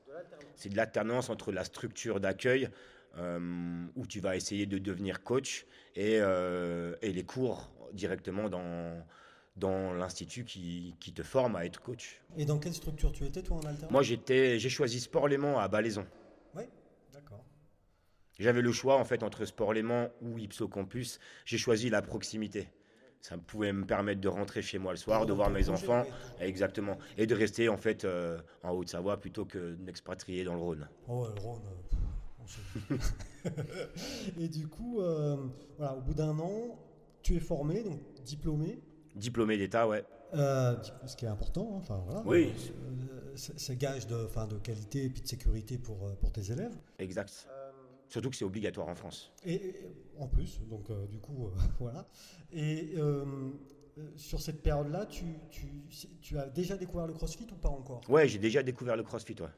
C'est 0.56 0.70
de 0.70 0.78
l'alternance 0.78 1.32
entre 1.32 1.52
la 1.52 1.64
structure 1.64 2.20
d'accueil 2.20 2.70
euh, 3.18 3.86
où 3.96 4.06
tu 4.08 4.20
vas 4.20 4.36
essayer 4.36 4.66
de 4.66 4.78
devenir 4.78 5.24
coach 5.24 5.66
et, 5.96 6.18
euh, 6.20 6.96
et 7.02 7.12
les 7.12 7.24
cours 7.24 7.70
directement 7.94 8.50
dans, 8.50 9.06
dans 9.58 9.94
l'institut 9.94 10.46
qui, 10.46 10.96
qui, 11.00 11.14
te 11.14 11.24
forme 11.24 11.56
à 11.56 11.66
être 11.66 11.82
coach. 11.82 12.22
Et 12.38 12.46
dans 12.46 12.58
quelle 12.58 12.74
structure 12.74 13.12
tu 13.12 13.26
étais 13.26 13.42
toi 13.42 13.58
en 13.58 13.66
alternance? 13.66 13.92
Moi 13.92 14.02
j'étais, 14.02 14.60
j'ai 14.60 14.70
choisi 14.70 15.00
Sport 15.00 15.28
Léman 15.28 15.60
à 15.60 15.68
Balaison. 15.68 16.06
Oui, 16.56 16.64
d'accord. 17.14 17.44
J'avais 18.40 18.62
le 18.62 18.72
choix 18.72 18.98
en 18.98 19.06
fait 19.06 19.24
entre 19.24 19.46
Sport 19.46 19.74
Léman 19.74 20.10
ou 20.22 20.38
Ipso 20.38 20.68
Campus. 20.68 21.20
J'ai 21.46 21.58
choisi 21.58 21.90
la 21.90 22.02
proximité. 22.02 22.70
Ça 23.22 23.38
pouvait 23.38 23.72
me 23.72 23.86
permettre 23.86 24.20
de 24.20 24.28
rentrer 24.28 24.64
chez 24.64 24.80
moi 24.80 24.94
le 24.94 24.98
soir, 24.98 25.28
de 25.28 25.34
voir 25.34 25.52
mes 25.52 25.70
enfants, 25.70 26.06
exactement, 26.40 26.98
et 27.18 27.28
de 27.28 27.36
rester 27.36 27.70
en 27.70 27.78
fait 27.78 28.04
euh, 28.04 28.40
en 28.64 28.72
Haute-Savoie 28.72 29.18
plutôt 29.18 29.46
que 29.46 29.76
d'expatrier 29.76 30.44
dans 30.44 30.56
le 30.56 30.60
Rhône. 30.60 30.90
Oh, 31.08 31.28
le 31.28 31.40
Rhône. 31.40 31.62
et 34.40 34.48
du 34.48 34.68
coup, 34.68 35.02
euh, 35.02 35.38
voilà, 35.78 35.96
au 35.96 36.02
bout 36.02 36.14
d'un 36.14 36.38
an, 36.40 36.78
tu 37.22 37.36
es 37.36 37.40
formé, 37.40 37.84
donc 37.84 38.00
diplômé. 38.24 38.82
Diplômé 39.16 39.58
d'État, 39.58 39.88
ouais. 39.88 40.04
Euh, 40.34 40.76
ce 41.06 41.16
qui 41.16 41.26
est 41.26 41.30
important, 41.30 41.74
hein, 41.74 41.78
enfin 41.80 42.02
voilà. 42.06 42.24
Oui. 42.26 42.52
Euh, 42.70 43.32
c'est 43.36 43.78
gage 43.78 44.08
de, 44.08 44.28
fin, 44.28 44.48
de 44.48 44.58
qualité 44.58 45.06
et 45.06 45.10
puis 45.10 45.22
de 45.22 45.28
sécurité 45.28 45.78
pour, 45.78 46.16
pour 46.18 46.32
tes 46.32 46.52
élèves. 46.52 46.78
Exact. 47.00 47.48
Surtout 48.08 48.30
que 48.30 48.36
c'est 48.36 48.46
obligatoire 48.46 48.88
en 48.88 48.96
France. 48.96 49.32
Et, 49.46 49.74
en 50.18 50.28
plus, 50.28 50.60
donc 50.70 50.92
du 51.10 51.20
coup, 51.20 51.50
voilà. 51.80 52.08
Et 52.54 52.96
sur 54.16 54.40
cette 54.40 54.62
période-là, 54.62 55.06
tu, 55.06 55.26
tu, 55.50 55.68
tu, 56.22 56.38
as 56.38 56.48
déjà 56.48 56.78
découvert 56.78 57.08
le 57.08 57.14
CrossFit 57.14 57.48
ou 57.52 57.56
pas 57.56 57.70
encore? 57.70 58.02
Ouais, 58.10 58.28
j'ai 58.28 58.40
déjà 58.40 58.64
découvert 58.64 58.96
le 58.96 59.04
CrossFit, 59.04 59.36
ouais. 59.42 59.50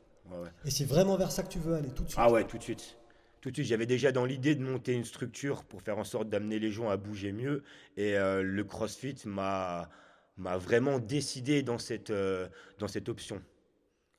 Et 0.65 0.71
c'est 0.71 0.85
vraiment 0.85 1.17
vers 1.17 1.31
ça 1.31 1.43
que 1.43 1.49
tu 1.49 1.59
veux 1.59 1.75
aller 1.75 1.89
tout 1.89 2.03
de 2.03 2.09
suite 2.09 2.19
Ah 2.21 2.31
ouais, 2.31 2.45
tout 2.45 2.57
de 2.57 2.63
suite. 2.63 2.97
Tout 3.41 3.49
de 3.51 3.55
suite, 3.55 3.67
j'avais 3.67 3.85
déjà 3.85 4.11
dans 4.11 4.25
l'idée 4.25 4.55
de 4.55 4.63
monter 4.63 4.93
une 4.93 5.03
structure 5.03 5.63
pour 5.65 5.81
faire 5.81 5.97
en 5.97 6.05
sorte 6.05 6.29
d'amener 6.29 6.59
les 6.59 6.71
gens 6.71 6.89
à 6.89 6.97
bouger 6.97 7.33
mieux. 7.33 7.63
Et 7.97 8.17
euh, 8.17 8.41
le 8.41 8.63
CrossFit 8.63 9.15
m'a 9.25 9.89
m'a 10.37 10.57
vraiment 10.57 10.97
décidé 10.97 11.61
dans 11.61 11.77
cette, 11.77 12.09
euh, 12.09 12.47
dans 12.79 12.87
cette 12.87 13.09
option. 13.09 13.41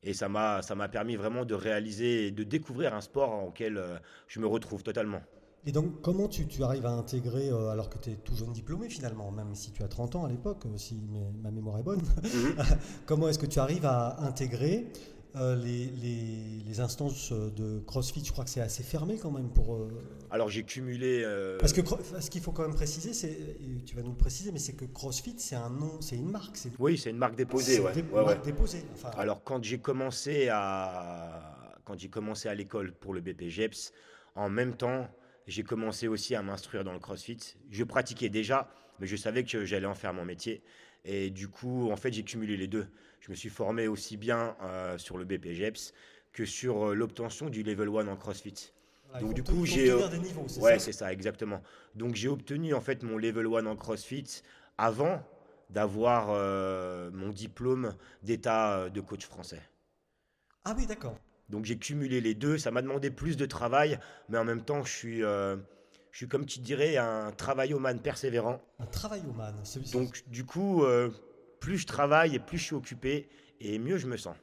Et 0.03 0.13
ça 0.13 0.29
m'a 0.29 0.89
permis 0.93 1.17
vraiment 1.17 1.45
de 1.45 1.55
réaliser 1.55 2.27
et 2.27 2.31
de 2.31 2.45
découvrir 2.45 2.95
un 2.95 3.01
sport 3.01 3.31
en 3.33 3.47
lequel 3.47 3.79
euh, 3.79 3.97
je 4.29 4.39
me 4.39 4.47
retrouve 4.47 4.83
totalement. 4.83 5.23
Et 5.67 5.73
donc, 5.73 6.03
comment 6.03 6.29
tu, 6.29 6.47
tu 6.47 6.63
arrives 6.63 6.85
à 6.85 6.91
intégrer, 6.91 7.49
alors 7.49 7.89
que 7.89 7.97
tu 7.97 8.11
es 8.11 8.17
tout 8.17 8.37
jeune 8.37 8.53
diplômé 8.53 8.91
finalement, 8.91 9.33
même 9.33 9.55
si 9.55 9.73
tu 9.73 9.83
as 9.83 9.89
30 9.89 10.17
ans 10.17 10.25
à 10.27 10.29
l'époque, 10.29 10.65
si 10.77 11.01
ma 11.43 11.51
mémoire 11.51 11.79
est 11.79 11.83
bonne, 11.83 12.03
mhm. 12.23 12.55
comment 13.07 13.29
est-ce 13.29 13.39
que 13.39 13.47
tu 13.47 13.59
arrives 13.59 13.87
à 13.87 14.21
intégrer 14.21 14.87
euh, 15.37 15.57
les, 15.57 15.87
les, 16.67 16.81
instances 16.81 17.33
de 17.33 17.81
CrossFit, 17.81 18.25
je 18.25 18.31
crois 18.33 18.45
que 18.45 18.51
c'est 18.51 18.61
assez 18.61 18.83
fermé 18.83 19.19
quand 19.21 19.31
même 19.31 19.49
pour. 19.49 19.75
Euh, 19.75 19.89
Alors 20.31 20.49
j'ai 20.49 20.63
cumulé. 20.65 21.23
Euh, 21.25 21.59
Parce 21.59 21.73
que 21.73 21.81
ce 22.21 22.31
qu'il 22.31 22.41
faut 22.41 22.53
quand 22.53 22.63
même 22.63 22.75
préciser, 22.75 23.13
c'est, 23.13 23.57
tu 23.85 23.97
vas 23.97 24.03
nous 24.03 24.11
le 24.11 24.17
préciser, 24.17 24.53
mais 24.53 24.59
c'est 24.59 24.75
que 24.75 24.85
CrossFit, 24.85 25.35
c'est 25.39 25.57
un 25.57 25.71
nom, 25.71 26.01
c'est 26.01 26.17
une 26.17 26.31
marque. 26.31 26.57
Oui, 26.79 26.99
c'est 26.99 27.11
une 27.11 27.19
marque 27.19 27.37
déposée. 27.37 27.81
Ouais. 27.81 27.93
marque 28.13 28.45
déposée. 28.45 28.85
Alors 29.17 29.43
quand 29.43 29.63
j'ai 29.63 29.79
commencé 29.79 30.49
à 30.51 31.81
quand 31.85 31.99
j'ai 31.99 32.09
commencé 32.09 32.49
à 32.49 32.55
l'école 32.55 32.93
pour 32.93 33.13
le 33.13 33.21
BPGEPS, 33.21 33.93
en 34.37 34.49
même 34.49 34.77
temps, 34.77 35.09
j'ai 35.47 35.63
commencé 35.63 36.09
aussi 36.09 36.35
à 36.35 36.43
m'instruire 36.43 36.85
dans 36.85 36.93
le 36.93 36.99
CrossFit. 36.99 37.57
Je 37.71 37.85
pratiquais 37.85 38.29
déjà, 38.29 38.71
mais 39.01 39.07
je 39.07 39.17
savais 39.17 39.45
que 39.45 39.65
j'allais 39.65 39.87
en 39.87 39.95
faire 39.95 40.15
mon 40.15 40.25
métier. 40.25 40.63
Et 41.05 41.31
du 41.31 41.49
coup, 41.49 41.91
en 41.91 41.97
fait, 41.97 42.13
j'ai 42.13 42.23
cumulé 42.23 42.57
les 42.57 42.67
deux. 42.67 42.87
Je 43.25 43.31
me 43.31 43.37
suis 43.37 43.49
formé 43.49 43.89
aussi 43.89 44.19
bien 44.19 44.55
euh, 44.63 44.99
sur 44.99 45.17
le 45.17 45.25
BPGEPS 45.25 45.95
que 46.35 46.45
sur 46.45 46.91
euh, 46.91 46.95
l'obtention 46.95 47.49
du 47.49 47.63
level 47.63 47.89
1 47.89 48.09
en 48.09 48.17
CrossFit. 48.17 48.71
Donc 49.19 49.33
du 49.33 49.43
coup, 49.43 49.65
j'ai 49.65 49.95
Ouais, 50.61 50.79
c'est 50.79 50.93
ça 50.93 51.11
exactement. 51.11 51.63
Donc 51.95 52.17
j'ai 52.17 52.29
obtenu 52.29 52.75
en 52.75 52.83
fait 52.83 53.03
mon 53.03 53.17
level 53.17 53.47
1 53.47 53.65
en 53.65 53.77
CrossFit 53.77 54.43
avant 54.77 55.23
d'avoir 55.71 56.27
euh, 56.33 57.11
mon 57.15 57.31
diplôme 57.31 57.95
d'état 58.23 58.91
de 58.91 59.01
coach 59.01 59.25
français. 59.25 59.63
Ah 60.67 60.75
oui, 60.77 60.87
d'accord. 60.87 61.17
Donc 61.49 61.65
j'ai 61.65 61.79
cumulé 61.79 62.21
les 62.21 62.35
deux, 62.35 62.59
ça 62.59 62.71
m'a 62.71 62.83
demandé 62.83 63.11
plus 63.11 63.39
de 63.39 63.47
travail, 63.47 63.99
mais 64.29 64.37
en 64.37 64.45
même 64.45 64.63
temps, 64.63 64.85
je 64.85 64.93
suis 64.93 65.23
je 66.15 66.19
suis 66.19 66.29
comme 66.29 66.47
tu 66.47 66.61
dirais 66.61 66.97
un 66.97 67.33
travailloman 67.33 67.99
persévérant. 67.99 68.61
Un 68.79 68.87
travailloman. 68.87 69.53
Donc 69.93 70.23
du 70.29 70.45
coup, 70.45 70.85
euh, 70.85 71.11
plus 71.65 71.79
je 71.79 71.87
travaille 71.87 72.35
et 72.35 72.39
plus 72.39 72.59
je 72.59 72.65
suis 72.65 72.75
occupé 72.75 73.27
et 73.59 73.79
mieux 73.79 73.97
je 73.97 74.07
me 74.07 74.19
sens. 74.19 74.37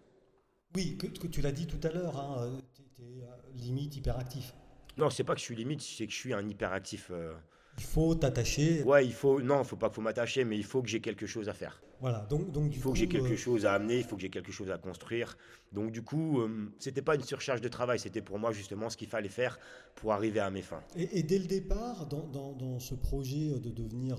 Oui, 0.76 0.98
que, 0.98 1.28
tu 1.28 1.42
l'as 1.42 1.52
dit 1.52 1.68
tout 1.68 1.80
à 1.88 1.92
l'heure, 1.92 2.18
hein, 2.20 2.36
euh, 2.40 2.60
tu 2.74 3.04
es, 3.04 3.22
euh, 3.22 3.28
limite 3.56 3.96
hyperactif. 3.96 4.56
Non, 4.98 5.10
c'est 5.12 5.24
pas 5.24 5.34
que 5.36 5.40
je 5.40 5.46
suis 5.46 5.56
limite, 5.56 5.82
c'est 5.82 6.08
que 6.08 6.12
je 6.14 6.18
suis 6.18 6.34
un 6.34 6.48
hyperactif. 6.50 7.12
euh. 7.12 7.34
Il 7.78 7.84
faut 7.84 8.16
t'attacher. 8.16 8.82
Ouais, 8.84 9.06
il 9.06 9.14
faut. 9.14 9.40
Non, 9.42 9.64
faut 9.64 9.76
pas 9.76 9.90
qu'il 9.90 9.96
faut 9.96 10.02
m'attacher, 10.02 10.44
mais 10.44 10.58
il 10.58 10.64
faut 10.64 10.82
que 10.82 10.90
j'ai 10.90 11.00
quelque 11.00 11.26
chose 11.28 11.48
à 11.48 11.54
faire. 11.54 11.82
Voilà, 12.00 12.26
donc, 12.30 12.52
donc 12.52 12.70
du 12.70 12.78
Il 12.78 12.82
faut 12.82 12.90
coup, 12.90 12.94
que 12.94 13.00
j'ai 13.00 13.08
quelque 13.08 13.34
euh, 13.34 13.38
chose 13.38 13.66
à 13.68 13.74
amener, 13.74 13.98
il 14.00 14.04
faut 14.04 14.16
que 14.16 14.22
j'ai 14.24 14.30
quelque 14.32 14.52
chose 14.52 14.72
à 14.72 14.80
construire. 14.80 15.38
Donc 15.72 15.92
du 15.92 16.02
coup, 16.02 16.42
euh, 16.42 16.72
c'était 16.80 17.04
pas 17.04 17.14
une 17.16 17.24
surcharge 17.24 17.62
de 17.62 17.70
travail, 17.70 18.00
c'était 18.00 18.24
pour 18.24 18.40
moi 18.40 18.52
justement 18.52 18.90
ce 18.90 18.98
qu'il 18.98 19.08
fallait 19.08 19.30
faire 19.30 19.60
pour 19.96 20.12
arriver 20.12 20.40
à 20.40 20.50
mes 20.50 20.64
fins. 20.64 20.82
Et, 20.96 21.20
et 21.20 21.24
dès 21.24 21.38
le 21.38 21.46
départ, 21.46 22.08
dans, 22.08 22.26
dans- 22.28 22.54
dans 22.54 22.80
ce 22.80 22.96
projet 22.96 23.52
de 23.60 23.70
devenir 23.70 24.18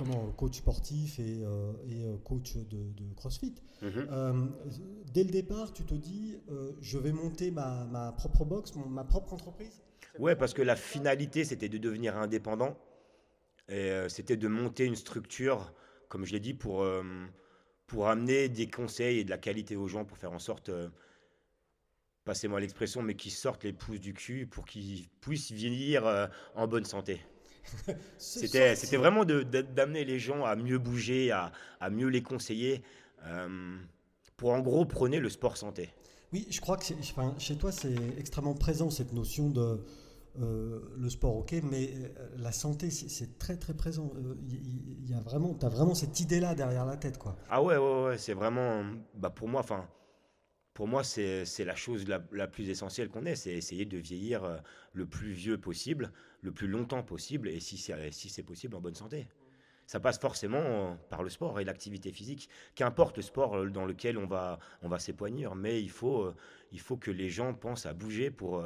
comment, 0.00 0.30
coach 0.32 0.56
sportif 0.56 1.18
et, 1.18 1.42
euh, 1.44 1.72
et, 1.86 2.04
euh, 2.04 2.16
coach 2.24 2.56
de, 2.56 2.62
de 2.92 3.14
CrossFit, 3.14 3.54
Mhm. 3.82 4.08
euh, 4.10 4.46
dès 5.12 5.24
le 5.24 5.30
départ, 5.30 5.72
tu 5.74 5.84
te 5.84 5.94
dis, 5.94 6.38
euh, 6.50 6.72
je 6.80 6.96
vais 6.98 7.12
monter 7.12 7.50
ma, 7.50 7.84
ma 7.84 8.12
propre 8.12 8.44
box, 8.46 8.74
mon- 8.76 8.86
ma 8.88 9.04
propre 9.04 9.34
entreprise 9.34 9.82
Ouais, 10.18 10.34
parce 10.36 10.54
que 10.54 10.62
la 10.62 10.74
finalité, 10.76 11.44
c'était 11.44 11.68
de 11.68 11.78
devenir 11.78 12.16
indépendant. 12.16 12.76
Et 13.68 13.90
euh, 13.90 14.08
c'était 14.08 14.36
de 14.36 14.48
monter 14.48 14.84
une 14.86 14.96
structure, 14.96 15.72
comme 16.08 16.24
je 16.24 16.32
l'ai 16.32 16.40
dit, 16.40 16.54
pour, 16.54 16.82
euh, 16.82 17.02
pour 17.86 18.08
amener 18.08 18.48
des 18.48 18.68
conseils 18.68 19.18
et 19.20 19.24
de 19.24 19.30
la 19.30 19.38
qualité 19.38 19.76
aux 19.76 19.86
gens, 19.86 20.04
pour 20.04 20.16
faire 20.18 20.32
en 20.32 20.38
sorte, 20.40 20.70
euh, 20.70 20.88
passez-moi 22.24 22.58
l'expression, 22.58 23.02
mais 23.02 23.14
qu'ils 23.14 23.32
sortent 23.32 23.64
les 23.64 23.72
pouces 23.72 24.00
du 24.00 24.14
cul 24.14 24.46
pour 24.46 24.64
qu'ils 24.64 25.08
puissent 25.20 25.52
vieillir 25.52 26.06
euh, 26.06 26.26
en 26.54 26.66
bonne 26.66 26.84
santé. 26.84 27.20
C'était 28.18 28.76
c'était 28.76 28.96
vraiment 28.96 29.24
d'amener 29.24 30.04
les 30.04 30.18
gens 30.18 30.44
à 30.44 30.56
mieux 30.56 30.78
bouger, 30.78 31.30
à, 31.30 31.52
à 31.80 31.90
mieux 31.90 32.08
les 32.08 32.22
conseiller, 32.22 32.82
euh, 33.26 33.76
pour 34.36 34.50
en 34.52 34.60
gros 34.60 34.84
prôner 34.84 35.20
le 35.20 35.28
sport 35.28 35.56
santé. 35.56 35.90
Oui, 36.32 36.46
je 36.50 36.60
crois 36.60 36.76
que 36.76 36.84
enfin, 37.00 37.34
chez 37.38 37.56
toi, 37.56 37.72
c'est 37.72 37.94
extrêmement 38.18 38.54
présent 38.54 38.88
cette 38.90 39.12
notion 39.12 39.50
de 39.50 39.80
euh, 40.40 40.80
le 40.96 41.10
sport, 41.10 41.38
ok, 41.38 41.56
mais 41.64 41.90
euh, 41.92 42.28
la 42.38 42.52
santé, 42.52 42.88
c'est- 42.90 43.36
très 43.38 43.56
très 43.56 43.74
présent. 43.74 44.12
Il 44.48 45.10
y, 45.10 45.12
a 45.12 45.20
vraiment, 45.20 45.54
tu 45.54 45.66
as 45.66 45.68
vraiment 45.68 45.94
cette 45.96 46.20
idée-là 46.20 46.54
derrière 46.54 46.86
la 46.86 46.96
tête, 46.96 47.18
quoi. 47.18 47.36
Ah 47.50 47.60
ouais, 47.60 47.76
ouais, 47.76 48.04
ouais, 48.04 48.18
c'est 48.18 48.34
vraiment, 48.34 48.84
bah 49.14 49.30
pour 49.30 49.48
moi, 49.48 49.60
enfin, 49.60 49.88
pour 50.72 50.86
moi, 50.86 51.02
c'est 51.02 51.44
la 51.64 51.74
chose 51.74 52.06
la, 52.06 52.22
la 52.30 52.46
plus 52.46 52.68
essentielle 52.70 53.08
qu'on 53.08 53.26
ait, 53.26 53.34
c'est 53.34 53.50
essayer 53.50 53.84
de 53.84 53.98
vieillir 53.98 54.62
le 54.92 55.04
plus 55.04 55.32
vieux 55.32 55.58
possible, 55.58 56.12
le 56.42 56.52
plus 56.52 56.68
longtemps 56.68 57.02
possible, 57.02 57.48
et 57.48 57.60
si 57.60 57.76
c'est 57.76 58.12
si 58.12 58.28
c'est 58.28 58.42
possible, 58.42 58.74
en 58.76 58.80
bonne 58.80 58.94
santé. 58.94 59.28
Ça 59.86 59.98
passe 59.98 60.20
forcément 60.20 60.58
euh, 60.62 60.94
par 61.08 61.22
le 61.22 61.30
sport 61.30 61.58
et 61.58 61.64
l'activité 61.64 62.12
physique, 62.12 62.48
qu'importe 62.76 63.16
le 63.16 63.22
sport 63.22 63.56
euh, 63.56 63.68
dans 63.68 63.84
lequel 63.84 64.18
on 64.18 64.26
va, 64.26 64.58
on 64.82 64.88
va 64.88 64.98
s'époignir, 64.98 65.54
mais 65.56 65.82
il 65.82 65.90
faut, 65.90 66.22
euh, 66.22 66.36
il 66.70 66.80
faut 66.80 66.96
que 66.96 67.10
les 67.10 67.28
gens 67.28 67.54
pensent 67.54 67.86
à 67.86 67.92
bouger 67.92 68.30
pour, 68.30 68.64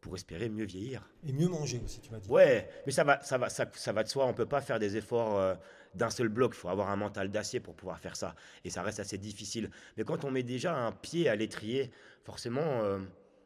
pour 0.00 0.14
espérer 0.14 0.48
mieux 0.48 0.64
vieillir. 0.64 1.08
Et 1.26 1.32
mieux 1.32 1.48
manger 1.48 1.80
aussi, 1.84 2.00
tu 2.00 2.10
m'as 2.10 2.20
dit. 2.20 2.30
Ouais, 2.30 2.68
mais 2.86 2.92
ça 2.92 3.04
va, 3.04 3.20
ça 3.22 3.38
va, 3.38 3.48
ça, 3.48 3.68
ça 3.74 3.92
va 3.92 4.04
de 4.04 4.08
soi. 4.08 4.26
On 4.26 4.34
peut 4.34 4.46
pas 4.46 4.60
faire 4.60 4.78
des 4.78 4.96
efforts 4.96 5.38
euh, 5.38 5.54
d'un 5.94 6.10
seul 6.10 6.28
bloc. 6.28 6.52
Il 6.54 6.58
faut 6.58 6.68
avoir 6.68 6.90
un 6.90 6.96
mental 6.96 7.30
d'acier 7.30 7.60
pour 7.60 7.74
pouvoir 7.74 7.98
faire 7.98 8.16
ça. 8.16 8.34
Et 8.64 8.70
ça 8.70 8.82
reste 8.82 9.00
assez 9.00 9.18
difficile. 9.18 9.70
Mais 9.96 10.04
quand 10.04 10.24
on 10.24 10.30
met 10.30 10.42
déjà 10.42 10.74
un 10.74 10.92
pied 10.92 11.28
à 11.28 11.36
l'étrier, 11.36 11.90
forcément, 12.24 12.82
euh, 12.82 12.98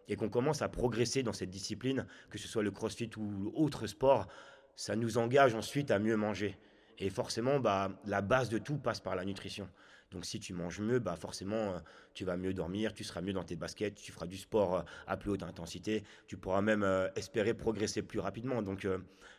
et 0.09 0.17
qu'on 0.17 0.29
commence 0.29 0.63
à 0.63 0.69
progresser 0.69 1.23
dans 1.23 1.33
cette 1.33 1.51
discipline, 1.51 2.07
que 2.31 2.39
ce 2.39 2.49
soit 2.49 2.63
le 2.63 2.71
crossfit 2.71 3.11
ou 3.17 3.53
autre 3.55 3.87
sport, 3.87 4.29
ça 4.77 4.97
nous 4.97 5.19
engage 5.19 5.55
ensuite 5.55 5.91
à 5.91 5.99
mieux 5.99 6.17
manger. 6.17 6.59
Et 6.99 7.11
forcément, 7.11 7.61
bah, 7.61 7.91
la 8.05 8.21
base 8.21 8.49
de 8.49 8.59
tout 8.59 8.79
passe 8.79 9.01
par 9.01 9.17
la 9.17 9.25
nutrition. 9.25 9.69
Donc 10.13 10.27
si 10.27 10.39
tu 10.39 10.53
manges 10.53 10.81
mieux, 10.81 10.99
bah 10.99 11.17
forcément, 11.17 11.57
euh, 11.73 11.79
tu 12.15 12.25
vas 12.25 12.37
mieux 12.37 12.53
dormir, 12.53 12.93
tu 12.93 13.03
seras 13.03 13.23
mieux 13.23 13.33
dans 13.33 13.45
tes 13.45 13.57
baskets, 13.57 13.95
tu 13.95 14.13
feras 14.13 14.27
du 14.27 14.37
sport 14.37 14.77
euh, 14.77 14.83
à 15.07 15.17
plus 15.17 15.31
haute 15.31 15.43
intensité, 15.43 16.05
tu 16.27 16.37
pourras 16.37 16.61
même 16.61 16.83
euh, 16.83 17.09
espérer 17.17 17.55
progresser 17.55 18.03
plus 18.03 18.19
rapidement. 18.21 18.61
Donc 18.63 18.87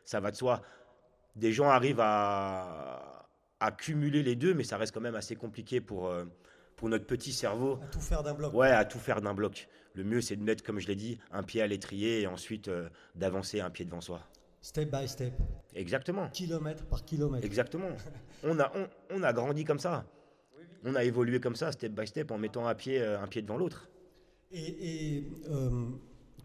ça 0.04 0.20
va 0.20 0.32
de 0.32 0.36
soi. 0.36 0.62
Des 1.36 1.52
gens 1.52 1.70
arrivent 1.70 2.02
à, 2.02 3.28
à 3.60 3.72
cumuler 3.72 4.24
les 4.24 4.36
deux, 4.36 4.54
mais 4.54 4.64
ça 4.64 4.78
reste 4.78 4.94
quand 4.94 5.02
même 5.02 5.16
assez 5.16 5.36
compliqué 5.36 5.80
pour, 5.80 6.12
pour 6.76 6.90
notre 6.90 7.06
petit 7.06 7.34
cerveau. 7.34 7.80
À 7.82 7.88
tout 7.88 8.02
faire 8.02 8.24
d'un 8.24 8.34
bloc. 8.34 8.54
Ouais, 8.54 8.70
à 8.70 8.86
tout 8.86 9.00
faire 9.00 9.22
d'un 9.22 9.34
bloc. 9.34 9.68
Le 9.96 10.04
mieux, 10.04 10.22
c'est 10.22 10.36
de 10.36 10.44
mettre, 10.44 10.64
comme 10.64 10.80
je 10.80 10.88
l'ai 10.88 10.96
dit, 10.96 11.20
un 11.32 11.44
pied 11.44 11.62
à 11.62 11.68
l'étrier 11.68 12.22
et 12.22 12.28
ensuite 12.28 12.68
euh, 12.68 12.90
d'avancer 13.16 13.60
un 13.60 13.70
pied 13.70 13.86
devant 13.86 14.02
soi. 14.02 14.22
Step 14.62 14.90
by 14.90 15.08
step, 15.08 15.34
Exactement. 15.76 16.30
kilomètre 16.30 16.86
par 16.86 17.04
kilomètre. 17.04 17.46
Exactement. 17.46 17.90
On 18.44 18.60
a, 18.60 18.72
on, 18.76 18.88
on 19.18 19.24
a 19.24 19.34
grandi 19.34 19.64
comme 19.66 19.80
ça. 19.80 20.06
On 20.86 20.96
a 20.96 21.04
évolué 21.04 21.40
comme 21.40 21.56
ça, 21.56 21.72
step 21.72 21.94
by 21.94 22.08
step, 22.08 22.32
en 22.32 22.38
mettant 22.38 22.68
un 22.68 22.76
pied, 22.76 23.02
euh, 23.02 23.22
un 23.22 23.28
pied 23.28 23.42
devant 23.42 23.58
l'autre. 23.58 23.90
Et, 24.52 25.18
et, 25.18 25.28
euh, 25.50 25.90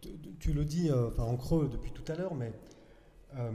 tu, 0.01 0.09
tu 0.39 0.53
le 0.53 0.63
dis 0.65 0.91
enfin, 0.91 1.23
en 1.23 1.35
creux 1.37 1.69
depuis 1.69 1.91
tout 1.91 2.09
à 2.11 2.15
l'heure, 2.15 2.35
mais 2.35 2.53
euh, 3.35 3.51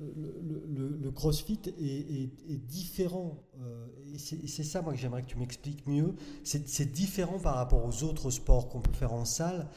le, 0.00 1.10
CrossFit 1.10 1.60
est, 1.80 2.56
différent. 2.66 3.42
euh, 3.60 3.86
et 4.14 4.18
c'est 4.48 4.62
ça, 4.64 4.82
moi, 4.82 4.92
que 4.92 4.98
j'aimerais 4.98 5.22
que 5.22 5.28
tu 5.28 5.38
m'expliques 5.38 5.86
mieux. 5.86 6.14
C'est 6.44 6.90
différent 6.92 7.38
par 7.38 7.56
rapport 7.56 7.84
aux 7.84 8.04
autres 8.04 8.30
sports 8.30 8.68
qu'on 8.68 8.80
peut 8.80 8.92
faire 8.92 9.12
en 9.12 9.24
salle. 9.24 9.68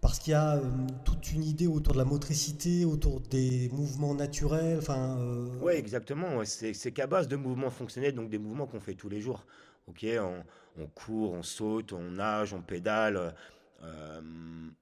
Parce 0.00 0.18
qu'il 0.18 0.32
y 0.32 0.34
a 0.34 0.56
euh, 0.56 0.62
toute 1.06 1.32
une 1.32 1.42
idée 1.42 1.66
autour 1.66 1.94
de 1.94 1.98
la 1.98 2.04
motricité, 2.04 2.84
autour 2.84 3.20
des 3.22 3.70
mouvements 3.72 4.14
naturels. 4.14 4.80
Euh, 4.90 5.48
Oui, 5.62 5.72
exactement. 5.72 6.42
C'est 6.44 6.92
qu'à 6.92 7.06
base 7.06 7.26
de 7.26 7.36
mouvements 7.36 7.70
fonctionnels, 7.70 8.14
donc 8.14 8.28
des 8.28 8.38
mouvements 8.38 8.66
qu'on 8.66 8.80
fait 8.80 8.94
tous 8.94 9.08
les 9.08 9.22
jours. 9.22 9.46
Ok, 9.86 10.04
on, 10.20 10.42
on 10.82 10.86
court, 10.88 11.32
on 11.32 11.42
saute, 11.42 11.92
on 11.92 12.10
nage, 12.10 12.52
on 12.52 12.60
pédale, 12.60 13.34
euh, 13.82 14.20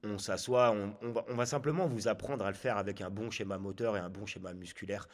on 0.05 0.18
s'assoit. 0.18 0.74
On, 1.02 1.35
va, 1.35 1.46
simplement 1.46 1.87
vous 1.87 2.09
apprendre 2.09 2.44
à 2.44 2.50
le 2.50 2.57
faire 2.57 2.76
avec 2.76 3.00
un 3.00 3.11
bon 3.11 3.31
schéma 3.31 3.59
moteur 3.59 3.96
et 3.96 4.00
un 4.00 4.11
bon 4.11 4.26
schéma 4.26 4.52
musculaire. 4.52 5.09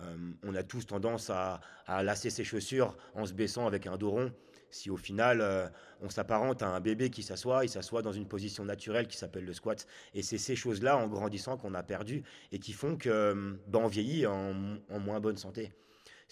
Euh, 0.00 0.16
on 0.42 0.54
a 0.54 0.62
tous 0.62 0.86
tendance 0.86 1.30
à, 1.30 1.60
lasser 2.02 2.30
ses 2.30 2.44
chaussures 2.44 2.96
en 3.14 3.26
se 3.26 3.32
baissant 3.32 3.66
avec 3.66 3.86
un 3.86 3.96
dos 3.96 4.10
rond. 4.10 4.32
Si 4.70 4.88
au 4.88 4.96
final, 4.96 5.42
euh, 5.42 5.68
on 6.00 6.08
s'apparente 6.08 6.62
à 6.62 6.68
un 6.68 6.80
bébé 6.80 7.10
qui 7.10 7.22
s'assoit, 7.22 7.64
il 7.64 7.68
s'assoit 7.68 8.00
dans 8.00 8.12
une 8.12 8.26
position 8.26 8.64
naturelle 8.64 9.06
qui 9.06 9.18
s'appelle 9.18 9.44
le 9.44 9.52
squat. 9.52 9.86
Et 10.14 10.22
c'est 10.22 10.38
ces 10.38 10.56
choses-là, 10.56 10.96
en 10.96 11.08
grandissant, 11.08 11.58
qu'on 11.58 11.74
a 11.74 11.82
perdu 11.82 12.22
et 12.52 12.58
qui 12.58 12.72
font 12.72 12.96
que 12.96 13.58
ben, 13.66 13.86
vieillit 13.86 14.26
en 14.26 14.54
moins 14.98 15.20
bonne 15.20 15.36
santé. 15.36 15.72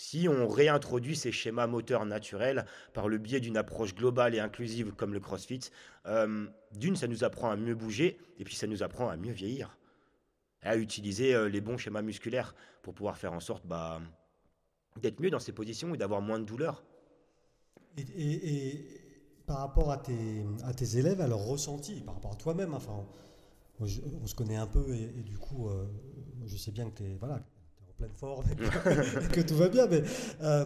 Si 0.03 0.29
on 0.31 0.49
réintroduit 0.49 1.15
ces 1.15 1.31
schémas 1.31 1.67
moteurs 1.67 2.07
naturels 2.07 2.65
par 2.95 3.07
le 3.07 3.19
biais 3.19 3.39
d'une 3.39 3.59
approche 3.59 3.95
globale 3.95 4.35
et 4.35 4.41
inclusive 4.41 4.93
comme 4.93 5.13
le 5.13 5.21
CrossFit, 5.21 5.61
euh, 6.07 6.47
d'une, 6.73 6.97
ça 6.97 7.07
nous 7.07 7.23
apprend 7.23 7.51
à 7.51 7.57
mieux 7.57 7.75
bouger 7.75 8.19
et 8.39 8.45
puis 8.45 8.55
ça 8.55 8.67
nous 8.67 8.83
apprend 8.83 9.11
à 9.11 9.19
mieux 9.19 9.35
vieillir, 9.35 9.77
à 10.63 10.79
utiliser 10.79 11.35
euh, 11.35 11.51
les 11.51 11.61
bons 11.61 11.77
schémas 11.77 12.01
musculaires 12.01 12.55
pour 12.81 12.95
pouvoir 12.95 13.19
faire 13.19 13.35
en 13.35 13.41
sorte 13.41 13.67
bah, 13.67 14.01
d'être 14.97 15.21
mieux 15.21 15.29
dans 15.29 15.39
ces 15.39 15.53
positions 15.53 15.95
et 15.95 15.99
d'avoir 15.99 16.23
moins 16.23 16.39
de 16.39 16.47
douleur. 16.47 16.83
Et, 17.99 18.87
par 19.45 19.59
rapport 19.59 19.93
à 19.93 19.99
tes, 19.99 20.97
élèves, 20.97 21.21
à 21.21 21.27
leur 21.27 21.45
ressenti, 21.45 22.01
par 22.01 22.15
rapport 22.15 22.33
à 22.33 22.37
toi-même, 22.37 22.73
enfin, 22.73 23.05
on 23.79 23.87
se 24.27 24.35
connaît 24.35 24.57
un 24.57 24.67
peu 24.67 24.95
et, 24.95 25.23
du 25.23 25.37
coup, 25.37 25.69
euh, 25.69 25.85
je 26.47 26.57
sais 26.57 26.71
bien 26.71 26.89
que 26.89 26.97
tu 26.97 27.05
es, 27.05 27.17
voilà, 27.17 27.43
et 28.51 29.29
que, 29.33 29.41
tout 29.41 29.57
va 29.57 29.69
bien, 29.69 29.87
mais 29.87 30.03
euh, 30.43 30.65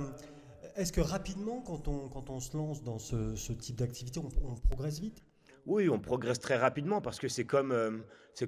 est-ce 0.76 0.92
que 0.92 1.00
rapidement, 1.00 1.60
quand 1.60 1.88
on, 1.88 2.08
quand 2.08 2.30
on 2.30 2.40
se 2.40 2.56
lance 2.56 2.82
dans 2.82 2.98
ce, 2.98 3.36
ce 3.36 3.52
type 3.52 3.76
d'activité, 3.76 4.20
on, 4.20 4.54
progresse 4.54 4.98
vite? 5.00 5.22
Oui, 5.66 5.88
on 5.88 5.98
progresse 5.98 6.38
très 6.38 6.56
rapidement 6.56 7.00
parce 7.00 7.18
que 7.18 7.28
c'est 7.28 7.44
comme, 7.44 7.72
euh, 7.72 7.98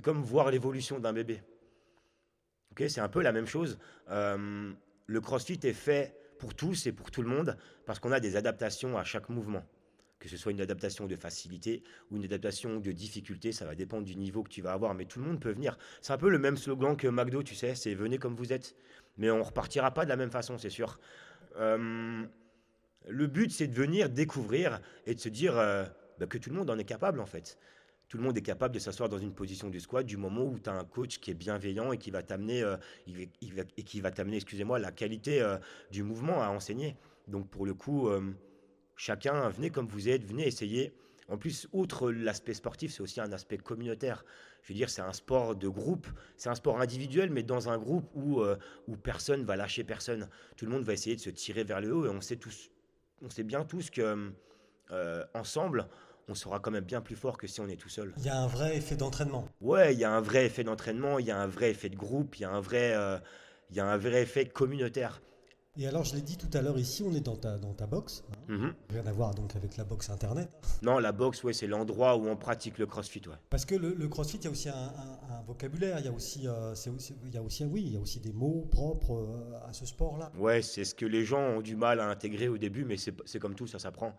comme 0.02 0.22
voir 0.22 0.50
l'évolution 0.50 0.98
d'un 0.98 1.12
bébé. 1.12 1.42
Ok, 2.72 2.84
c'est 2.88 3.00
un 3.00 3.08
peu 3.08 3.22
la 3.22 3.32
même 3.32 3.46
chose. 3.46 3.78
Euh, 4.10 4.72
le 5.06 5.20
CrossFit 5.20 5.60
est 5.62 5.72
fait 5.72 6.14
pour 6.38 6.54
tous 6.54 6.86
et 6.86 6.92
pour 6.92 7.10
tout 7.10 7.22
le 7.22 7.28
monde 7.28 7.56
parce 7.86 7.98
qu'on 7.98 8.12
a 8.12 8.20
des 8.20 8.36
adaptations 8.36 8.98
à 8.98 9.04
chaque 9.04 9.28
mouvement. 9.28 9.64
Que 10.18 10.28
ce 10.28 10.36
soit 10.36 10.52
une 10.52 10.62
adaptation 10.62 11.06
de 11.06 11.14
facilité 11.14 11.82
ou 12.10 12.16
une 12.16 12.24
adaptation 12.24 12.80
de 12.80 12.92
difficulté, 12.92 13.52
ça 13.52 13.66
va 13.66 13.74
dépendre 13.74 14.04
du 14.04 14.16
niveau 14.16 14.42
que 14.42 14.48
tu 14.48 14.62
vas 14.62 14.72
avoir, 14.72 14.94
mais 14.94 15.04
tout 15.04 15.18
le 15.18 15.26
monde 15.26 15.40
peut 15.40 15.52
venir. 15.52 15.76
C'est 16.00 16.12
un 16.12 16.18
peu 16.18 16.30
le 16.30 16.38
même 16.38 16.56
slogan 16.56 16.96
que 16.96 17.06
McDo, 17.06 17.42
tu 17.42 17.54
sais, 17.54 17.74
c'est 17.74 17.94
venez 17.94 18.18
comme 18.18 18.34
vous 18.34 18.52
êtes. 18.52 18.74
Mais 19.18 19.30
on 19.30 19.42
repartira 19.42 19.92
pas 19.92 20.04
de 20.04 20.08
la 20.08 20.16
même 20.16 20.30
façon, 20.30 20.58
c'est 20.58 20.70
sûr. 20.70 20.98
Euh, 21.58 22.24
le 23.08 23.26
but, 23.26 23.50
c'est 23.50 23.66
de 23.66 23.74
venir 23.74 24.08
découvrir 24.08 24.80
et 25.06 25.14
de 25.14 25.20
se 25.20 25.28
dire 25.28 25.56
euh, 25.58 25.84
bah, 26.18 26.26
que 26.26 26.38
tout 26.38 26.50
le 26.50 26.56
monde 26.56 26.70
en 26.70 26.78
est 26.78 26.84
capable, 26.84 27.20
en 27.20 27.26
fait. 27.26 27.58
Tout 28.08 28.18
le 28.18 28.22
monde 28.22 28.38
est 28.38 28.42
capable 28.42 28.74
de 28.74 28.78
s'asseoir 28.78 29.08
dans 29.08 29.18
une 29.18 29.34
position 29.34 29.68
du 29.68 29.80
squat 29.80 30.06
du 30.06 30.16
moment 30.16 30.44
où 30.44 30.58
tu 30.58 30.70
as 30.70 30.74
un 30.74 30.84
coach 30.84 31.18
qui 31.18 31.30
est 31.30 31.34
bienveillant 31.34 31.92
et 31.92 31.98
qui 31.98 32.10
va 32.10 32.22
t'amener, 32.22 32.62
euh, 32.62 32.76
et 33.06 33.82
qui 33.82 34.00
va 34.00 34.10
t'amener, 34.10 34.36
excusez-moi, 34.36 34.78
la 34.78 34.92
qualité 34.92 35.44
du 35.90 36.02
mouvement 36.02 36.42
à 36.42 36.48
enseigner. 36.48 36.96
Donc 37.26 37.50
pour 37.50 37.66
le 37.66 37.74
coup, 37.74 38.08
chacun, 38.96 39.48
venez 39.50 39.70
comme 39.70 39.86
vous 39.86 40.08
êtes, 40.08 40.24
venez 40.24 40.46
essayer. 40.46 40.92
En 41.28 41.38
plus, 41.38 41.68
outre 41.72 42.10
l'aspect 42.10 42.54
sportif, 42.54 42.92
c'est 42.92 43.00
aussi 43.00 43.20
un 43.20 43.32
aspect 43.32 43.58
communautaire. 43.58 44.24
Je 44.62 44.72
veux 44.72 44.76
dire, 44.76 44.90
c'est 44.90 45.02
un 45.02 45.12
sport 45.12 45.56
de 45.56 45.68
groupe, 45.68 46.06
c'est 46.36 46.48
un 46.48 46.54
sport 46.54 46.80
individuel, 46.80 47.30
mais 47.30 47.42
dans 47.42 47.68
un 47.68 47.78
groupe 47.78 48.08
où, 48.14 48.40
euh, 48.40 48.56
où 48.86 48.96
personne 48.96 49.44
va 49.44 49.56
lâcher 49.56 49.82
personne. 49.84 50.28
Tout 50.56 50.66
le 50.66 50.70
monde 50.70 50.84
va 50.84 50.92
essayer 50.92 51.16
de 51.16 51.20
se 51.20 51.30
tirer 51.30 51.64
vers 51.64 51.80
le 51.80 51.92
haut 51.92 52.06
et 52.06 52.08
on 52.08 52.20
sait 52.20 52.36
tous, 52.36 52.70
on 53.22 53.28
sait 53.28 53.42
bien 53.42 53.64
tous 53.64 53.90
que 53.90 54.32
euh, 54.92 55.24
ensemble, 55.34 55.88
on 56.28 56.34
sera 56.34 56.60
quand 56.60 56.70
même 56.70 56.84
bien 56.84 57.00
plus 57.00 57.16
fort 57.16 57.38
que 57.38 57.46
si 57.46 57.60
on 57.60 57.68
est 57.68 57.76
tout 57.76 57.88
seul. 57.88 58.12
Il 58.18 58.24
y 58.24 58.28
a 58.28 58.36
un 58.36 58.46
vrai 58.46 58.76
effet 58.76 58.96
d'entraînement. 58.96 59.48
Ouais, 59.60 59.94
il 59.94 59.98
y 59.98 60.04
a 60.04 60.12
un 60.12 60.20
vrai 60.20 60.46
effet 60.46 60.64
d'entraînement, 60.64 61.18
il 61.18 61.26
y 61.26 61.30
a 61.30 61.38
un 61.38 61.46
vrai 61.46 61.70
effet 61.70 61.88
de 61.88 61.96
groupe, 61.96 62.36
il 62.36 62.42
y 62.42 62.44
a 62.44 62.50
un 62.50 62.60
vrai, 62.60 62.94
euh, 62.94 63.18
il 63.70 63.76
y 63.76 63.80
a 63.80 63.86
un 63.86 63.96
vrai 63.96 64.22
effet 64.22 64.46
communautaire. 64.46 65.22
Et 65.78 65.86
alors, 65.86 66.04
je 66.04 66.14
l'ai 66.14 66.22
dit 66.22 66.38
tout 66.38 66.48
à 66.56 66.62
l'heure, 66.62 66.78
ici, 66.78 67.02
on 67.06 67.12
est 67.14 67.20
dans 67.20 67.36
ta, 67.36 67.58
dans 67.58 67.74
ta 67.74 67.86
box. 67.86 68.24
hein. 68.30 68.54
Mhm. 68.56 68.74
Rien 68.90 69.06
à 69.06 69.12
voir 69.12 69.34
donc 69.34 69.54
avec 69.56 69.76
la 69.76 69.84
box 69.84 70.08
internet. 70.08 70.48
Non, 70.82 70.98
la 70.98 71.12
boxe, 71.12 71.44
ouais, 71.44 71.52
c'est 71.52 71.66
l'endroit 71.66 72.16
où 72.16 72.26
on 72.28 72.36
pratique 72.36 72.78
le 72.78 72.86
crossfit. 72.86 73.20
Ouais. 73.26 73.34
Parce 73.50 73.66
que 73.66 73.74
le, 73.74 73.92
le 73.92 74.08
crossfit, 74.08 74.38
il 74.38 74.44
y 74.44 74.46
a 74.46 74.50
aussi 74.50 74.68
un, 74.70 74.74
un- 74.74 75.34
un 75.38 75.42
vocabulaire, 75.46 75.98
il 75.98 76.06
y 76.06 76.08
a 76.08 76.12
aussi, 76.12 76.48
euh, 76.48 76.72
aussi- 76.72 77.14
y 77.30 77.36
a 77.36 77.42
aussi, 77.42 77.64
oui, 77.66 77.82
il 77.86 77.92
y 77.92 77.96
a 77.96 78.00
aussi 78.00 78.20
des 78.20 78.32
mots 78.32 78.66
propres 78.70 79.12
euh, 79.16 79.68
à 79.68 79.72
ce 79.74 79.84
sport-là. 79.84 80.32
Ouais, 80.38 80.62
c'est 80.62 80.84
ce 80.84 80.94
que 80.94 81.04
les 81.04 81.24
gens 81.26 81.42
ont 81.42 81.60
du 81.60 81.76
mal 81.76 82.00
à 82.00 82.08
intégrer 82.08 82.48
au 82.48 82.56
début, 82.56 82.84
mais 82.86 82.96
c'est 82.96 83.38
comme 83.38 83.54
tout, 83.54 83.66
ça 83.66 83.78
s'apprend. 83.78 84.16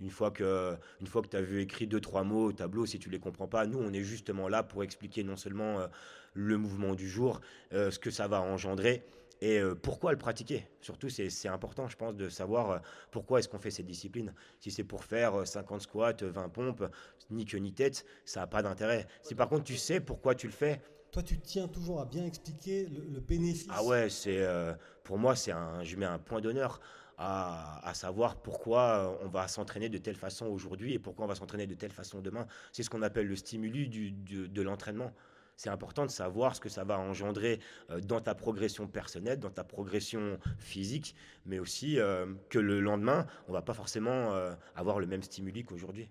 Une 0.00 0.10
fois 0.10 0.30
que, 0.32 0.76
une 1.00 1.06
fois 1.06 1.22
que 1.22 1.28
tu 1.28 1.36
as 1.36 1.42
vu 1.42 1.60
écrit 1.60 1.86
deux, 1.86 2.00
trois 2.00 2.22
mots 2.24 2.46
au 2.46 2.52
tableau, 2.52 2.86
si 2.86 2.98
tu 2.98 3.08
les 3.08 3.18
comprends 3.20 3.48
pas, 3.48 3.66
nous, 3.66 3.78
on 3.78 3.92
est 3.92 4.02
justement 4.04 4.48
là 4.48 4.62
pour 4.64 4.82
expliquer 4.82 5.22
non 5.24 5.36
seulement 5.36 5.78
euh, 5.80 5.86
le 6.34 6.56
mouvement 6.56 6.94
du 6.94 7.08
jour, 7.08 7.40
euh, 7.72 7.90
ce 7.92 7.98
que 8.00 8.10
ça 8.10 8.26
va 8.28 8.40
engendrer 8.40 9.04
et 9.40 9.58
euh, 9.58 9.74
pourquoi 9.74 10.12
le 10.12 10.18
pratiquer? 10.18 10.66
Surtout, 10.80 11.08
c'est 11.08 11.48
important, 11.48 11.88
je 11.88 11.96
pense, 11.96 12.14
de 12.14 12.28
savoir 12.28 12.70
euh, 12.70 12.78
pourquoi 13.10 13.38
est-ce 13.38 13.48
qu'on 13.48 13.58
fait 13.58 13.70
cette 13.70 13.86
discipline. 13.86 14.34
Si 14.60 14.70
c'est 14.70 14.84
pour 14.84 15.04
faire 15.04 15.40
euh, 15.40 15.44
50 15.44 15.82
squats, 15.82 16.12
20 16.20 16.48
pompes, 16.48 16.84
ni 17.30 17.44
queue 17.44 17.58
ni 17.58 17.72
tête, 17.72 18.04
ça 18.24 18.40
n'a 18.40 18.46
pas 18.46 18.62
d'intérêt. 18.62 19.06
Si 19.22 19.34
par 19.34 19.48
contre 19.48 19.64
tu 19.64 19.76
sais 19.76 20.00
pourquoi 20.00 20.34
tu 20.34 20.46
le 20.46 20.52
fais, 20.52 20.80
Toi, 21.12 21.22
tu 21.22 21.38
tiens 21.40 21.68
toujours 21.68 22.00
à 22.00 22.04
bien 22.04 22.24
expliquer 22.26 22.86
le, 22.86 23.04
le 23.04 23.20
bénéfice. 23.20 23.68
ah 23.70 23.82
ouais, 23.84 24.08
c'est 24.10 24.42
euh, 24.42 24.74
pour 25.04 25.18
moi 25.18 25.36
c'est 25.36 25.52
un, 25.52 25.82
je 25.84 25.96
mets 25.96 26.06
un 26.06 26.18
point 26.18 26.40
d'honneur 26.40 26.80
à, 27.16 27.86
à 27.88 27.94
savoir 27.94 28.36
pourquoi 28.42 28.82
euh, 29.20 29.24
on 29.24 29.28
va 29.28 29.48
s'entraîner 29.48 29.88
de 29.88 29.98
telle 29.98 30.16
façon 30.16 30.46
aujourd'hui 30.46 30.94
et 30.94 30.98
pourquoi 30.98 31.24
on 31.24 31.28
va 31.28 31.34
s'entraîner 31.34 31.66
de 31.66 31.74
telle 31.74 31.90
façon 31.92 32.20
demain. 32.20 32.46
C'est 32.72 32.82
ce 32.82 32.90
qu'on 32.90 33.02
appelle 33.02 33.26
le 33.26 33.36
stimuli 33.36 33.88
du, 33.88 34.10
du- 34.12 34.48
de 34.48 34.62
l'entraînement. 34.62 35.12
C'est 35.58 35.70
important 35.70 36.06
de 36.06 36.10
savoir 36.10 36.54
ce 36.54 36.60
que 36.60 36.68
ça 36.68 36.84
va 36.84 36.98
engendrer 36.98 37.58
euh, 37.90 38.00
dans 38.00 38.20
ta 38.20 38.34
progression 38.34 38.86
personnelle, 38.86 39.40
dans 39.40 39.50
ta 39.50 39.64
progression 39.64 40.38
physique, 40.58 41.16
mais 41.44 41.58
aussi 41.58 41.98
euh, 41.98 42.26
que 42.48 42.60
le 42.60 42.80
lendemain, 42.80 43.26
on 43.48 43.52
va 43.52 43.60
pas 43.60 43.74
forcément 43.74 44.32
euh, 44.34 44.54
avoir 44.76 45.00
le 45.00 45.06
même 45.06 45.22
stimuli 45.22 45.64
qu'aujourd'hui. 45.64 46.08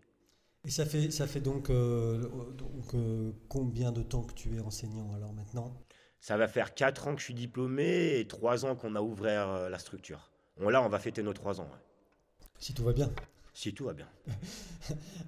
Et 0.65 0.69
ça 0.69 0.85
fait, 0.85 1.11
ça 1.11 1.27
fait 1.27 1.39
donc, 1.39 1.69
euh, 1.69 2.27
donc 2.51 2.93
euh, 2.93 3.31
combien 3.47 3.93
de 3.93 4.03
temps 4.03 4.23
que 4.23 4.33
tu 4.33 4.57
es 4.57 4.59
enseignant 4.59 5.13
alors 5.13 5.31
maintenant? 5.31 5.81
Ça 6.19 6.35
va 6.35 6.49
faire 6.49 6.75
4 6.75 7.07
ans 7.07 7.13
que 7.13 7.21
je 7.21 7.25
suis 7.25 7.33
diplômé 7.33 8.19
et 8.19 8.27
3 8.27 8.65
ans 8.65 8.75
qu'on 8.75 8.95
a 8.95 9.01
ouvert 9.01 9.47
euh, 9.47 9.69
la 9.69 9.79
structure. 9.79 10.29
Bon, 10.59 10.67
là, 10.67 10.81
on 10.81 10.89
va 10.89 10.99
fêter 10.99 11.23
nos 11.23 11.31
3 11.31 11.61
ans, 11.61 11.69
ouais. 11.71 12.47
Si 12.59 12.73
tout 12.73 12.83
va 12.83 12.91
bien. 12.91 13.09
si 13.53 13.73
tout 13.73 13.85
va 13.85 13.93
bien. 13.93 14.09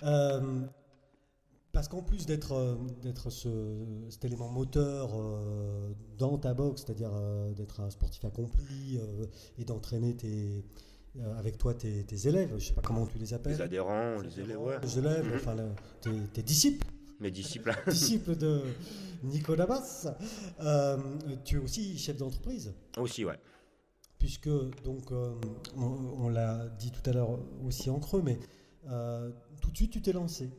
Parce 1.71 1.87
qu'en 1.87 2.01
plus 2.01 2.25
d'être 2.25 2.53
euh, 2.53 2.75
d'être 3.03 3.29
ce, 3.29 3.49
cet 4.09 4.25
élément 4.25 4.49
moteur 4.49 5.11
euh, 5.13 5.93
dans 6.17 6.37
ta 6.37 6.53
boxe, 6.53 6.83
c'est-à-dire 6.85 7.11
euh, 7.13 7.53
d'être 7.53 7.79
un 7.79 7.89
sportif 7.91 8.25
accompli 8.25 8.99
et 9.57 9.65
d'entraîner 9.65 10.15
tes, 10.15 10.65
avec 11.37 11.57
toi 11.57 11.73
tes, 11.75 12.03
tes 12.05 12.27
élèves, 12.27 12.53
je 12.57 12.65
sais 12.65 12.73
pas 12.73 12.81
comment 12.81 13.05
tu 13.05 13.19
les 13.19 13.33
appelles. 13.33 13.53
Les 13.53 13.61
adhérents, 13.61 14.19
les 14.21 14.39
élèves, 14.39 14.59
ouais. 14.59 14.79
Les 14.81 14.97
élèves, 14.97 15.31
enfin 15.35 15.55
tes, 16.01 16.11
tes 16.33 16.41
disciples, 16.41 16.87
Mes 17.19 17.29
disciples. 17.31 17.71
disciples 17.87 18.35
de 18.35 18.61
Nicolas 19.23 19.65
Bass. 19.67 20.07
Euh, 20.61 20.97
tu 21.45 21.57
es 21.57 21.59
aussi 21.59 21.97
chef 21.97 22.17
d'entreprise. 22.17 22.73
Aussi, 22.97 23.25
ouais. 23.25 23.39
puisque 24.17 24.49
donc 24.83 25.11
euh, 25.11 25.33
on, 25.77 26.25
on 26.25 26.29
l'a 26.29 26.67
dit 26.79 26.91
tout 26.91 27.07
à 27.09 27.13
l'heure 27.13 27.37
aussi 27.65 27.89
en 27.89 27.99
creux, 27.99 28.21
mais 28.23 28.39
euh, 28.89 29.29
tout 29.61 29.71
de 29.71 29.75
suite 29.75 29.91
tu 29.91 30.01
t'es 30.01 30.13
lancé 30.13 30.49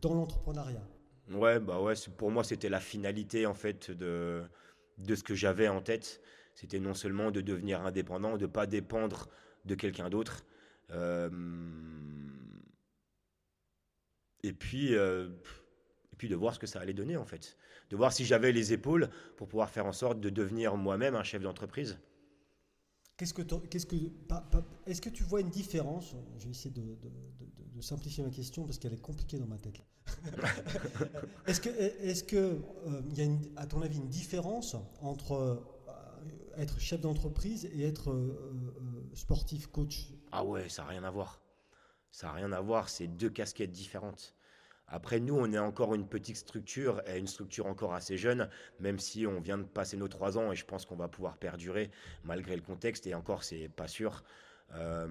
dans 0.00 0.14
l'entrepreneuriat. 0.14 0.82
Ouais, 1.30 1.60
bah 1.60 1.80
ouais, 1.80 1.94
pour 2.16 2.30
moi, 2.30 2.42
c'était 2.42 2.68
la 2.68 2.80
finalité, 2.80 3.46
en 3.46 3.54
fait, 3.54 3.90
de, 3.90 4.42
de 4.98 5.14
ce 5.14 5.22
que 5.22 5.34
j'avais 5.34 5.68
en 5.68 5.80
tête. 5.80 6.20
C'était 6.54 6.80
non 6.80 6.94
seulement 6.94 7.30
de 7.30 7.40
devenir 7.40 7.80
indépendant, 7.82 8.36
de 8.36 8.46
pas 8.46 8.66
dépendre 8.66 9.28
de 9.64 9.74
quelqu'un 9.74 10.10
d'autre. 10.10 10.44
Euh, 10.90 11.30
et 14.42 14.52
puis, 14.52 14.94
euh, 14.94 15.28
puis 16.18 16.28
de 16.28 16.34
voir 16.34 16.54
ce 16.54 16.58
que 16.58 16.66
ça 16.66 16.80
allait 16.80 16.94
donner, 16.94 17.16
en 17.16 17.24
fait. 17.24 17.56
De 17.90 17.96
voir 17.96 18.12
si 18.12 18.24
j'avais 18.24 18.52
les 18.52 18.72
épaules 18.72 19.08
pour 19.36 19.48
pouvoir 19.48 19.70
faire 19.70 19.86
en 19.86 19.92
sorte 19.92 20.20
de 20.20 20.30
devenir 20.30 20.76
moi-même 20.76 21.14
un 21.14 21.22
chef 21.22 21.42
d'entreprise. 21.42 21.98
Qu'est-ce 23.20 23.34
que, 23.34 23.42
qu'est-ce 23.42 23.84
que, 23.84 23.96
pas- 24.28 24.40
pas- 24.40 24.64
est-ce 24.86 25.02
que 25.02 25.10
tu 25.10 25.24
vois 25.24 25.42
une 25.42 25.50
différence 25.50 26.14
Je 26.38 26.44
vais 26.46 26.52
essayer 26.52 26.70
de, 26.70 26.80
de- 26.80 26.86
de- 26.86 27.44
de- 27.58 27.76
de 27.76 27.80
simplifier 27.82 28.24
ma 28.24 28.30
question 28.30 28.64
parce 28.64 28.78
qu'elle 28.78 28.94
est 28.94 29.02
compliquée 29.02 29.38
dans 29.38 29.46
ma 29.46 29.58
tête. 29.58 29.78
est-ce 31.46 31.60
que, 31.60 31.68
est-ce 31.68 32.24
que 32.24 32.36
euh, 32.36 33.02
il 33.10 33.18
y 33.18 33.20
a 33.20 33.24
une- 33.24 33.52
à 33.56 33.66
ton 33.66 33.82
avis 33.82 33.98
une 33.98 34.08
différence 34.08 34.74
entre 35.02 35.32
euh, 35.32 35.56
être 36.56 36.80
chef 36.80 37.02
d'entreprise 37.02 37.66
et 37.66 37.82
être 37.82 38.10
euh, 38.10 38.38
euh, 38.80 39.14
sportif 39.14 39.66
coach? 39.66 40.14
Ah 40.32 40.42
ouais, 40.42 40.70
ça 40.70 40.80
n'a 40.84 40.88
rien 40.88 41.04
à 41.04 41.10
voir. 41.10 41.42
Ça 42.12 42.28
n'a 42.28 42.32
rien 42.32 42.50
à 42.52 42.60
voir, 42.62 42.88
c'est 42.88 43.06
deux 43.06 43.28
casquettes 43.28 43.70
différentes. 43.70 44.34
Après, 44.90 45.20
nous, 45.20 45.36
on 45.36 45.52
est 45.52 45.58
encore 45.58 45.94
une 45.94 46.06
petite 46.06 46.36
structure, 46.36 47.00
et 47.06 47.18
une 47.18 47.28
structure 47.28 47.66
encore 47.66 47.94
assez 47.94 48.16
jeune, 48.16 48.48
même 48.80 48.98
si 48.98 49.26
on 49.26 49.40
vient 49.40 49.58
de 49.58 49.62
passer 49.64 49.96
nos 49.96 50.08
trois 50.08 50.36
ans, 50.36 50.52
et 50.52 50.56
je 50.56 50.64
pense 50.64 50.84
qu'on 50.84 50.96
va 50.96 51.08
pouvoir 51.08 51.38
perdurer 51.38 51.90
malgré 52.24 52.56
le 52.56 52.62
contexte, 52.62 53.06
et 53.06 53.14
encore, 53.14 53.44
c'est 53.44 53.68
pas 53.68 53.88
sûr. 53.88 54.24
Euh, 54.74 55.08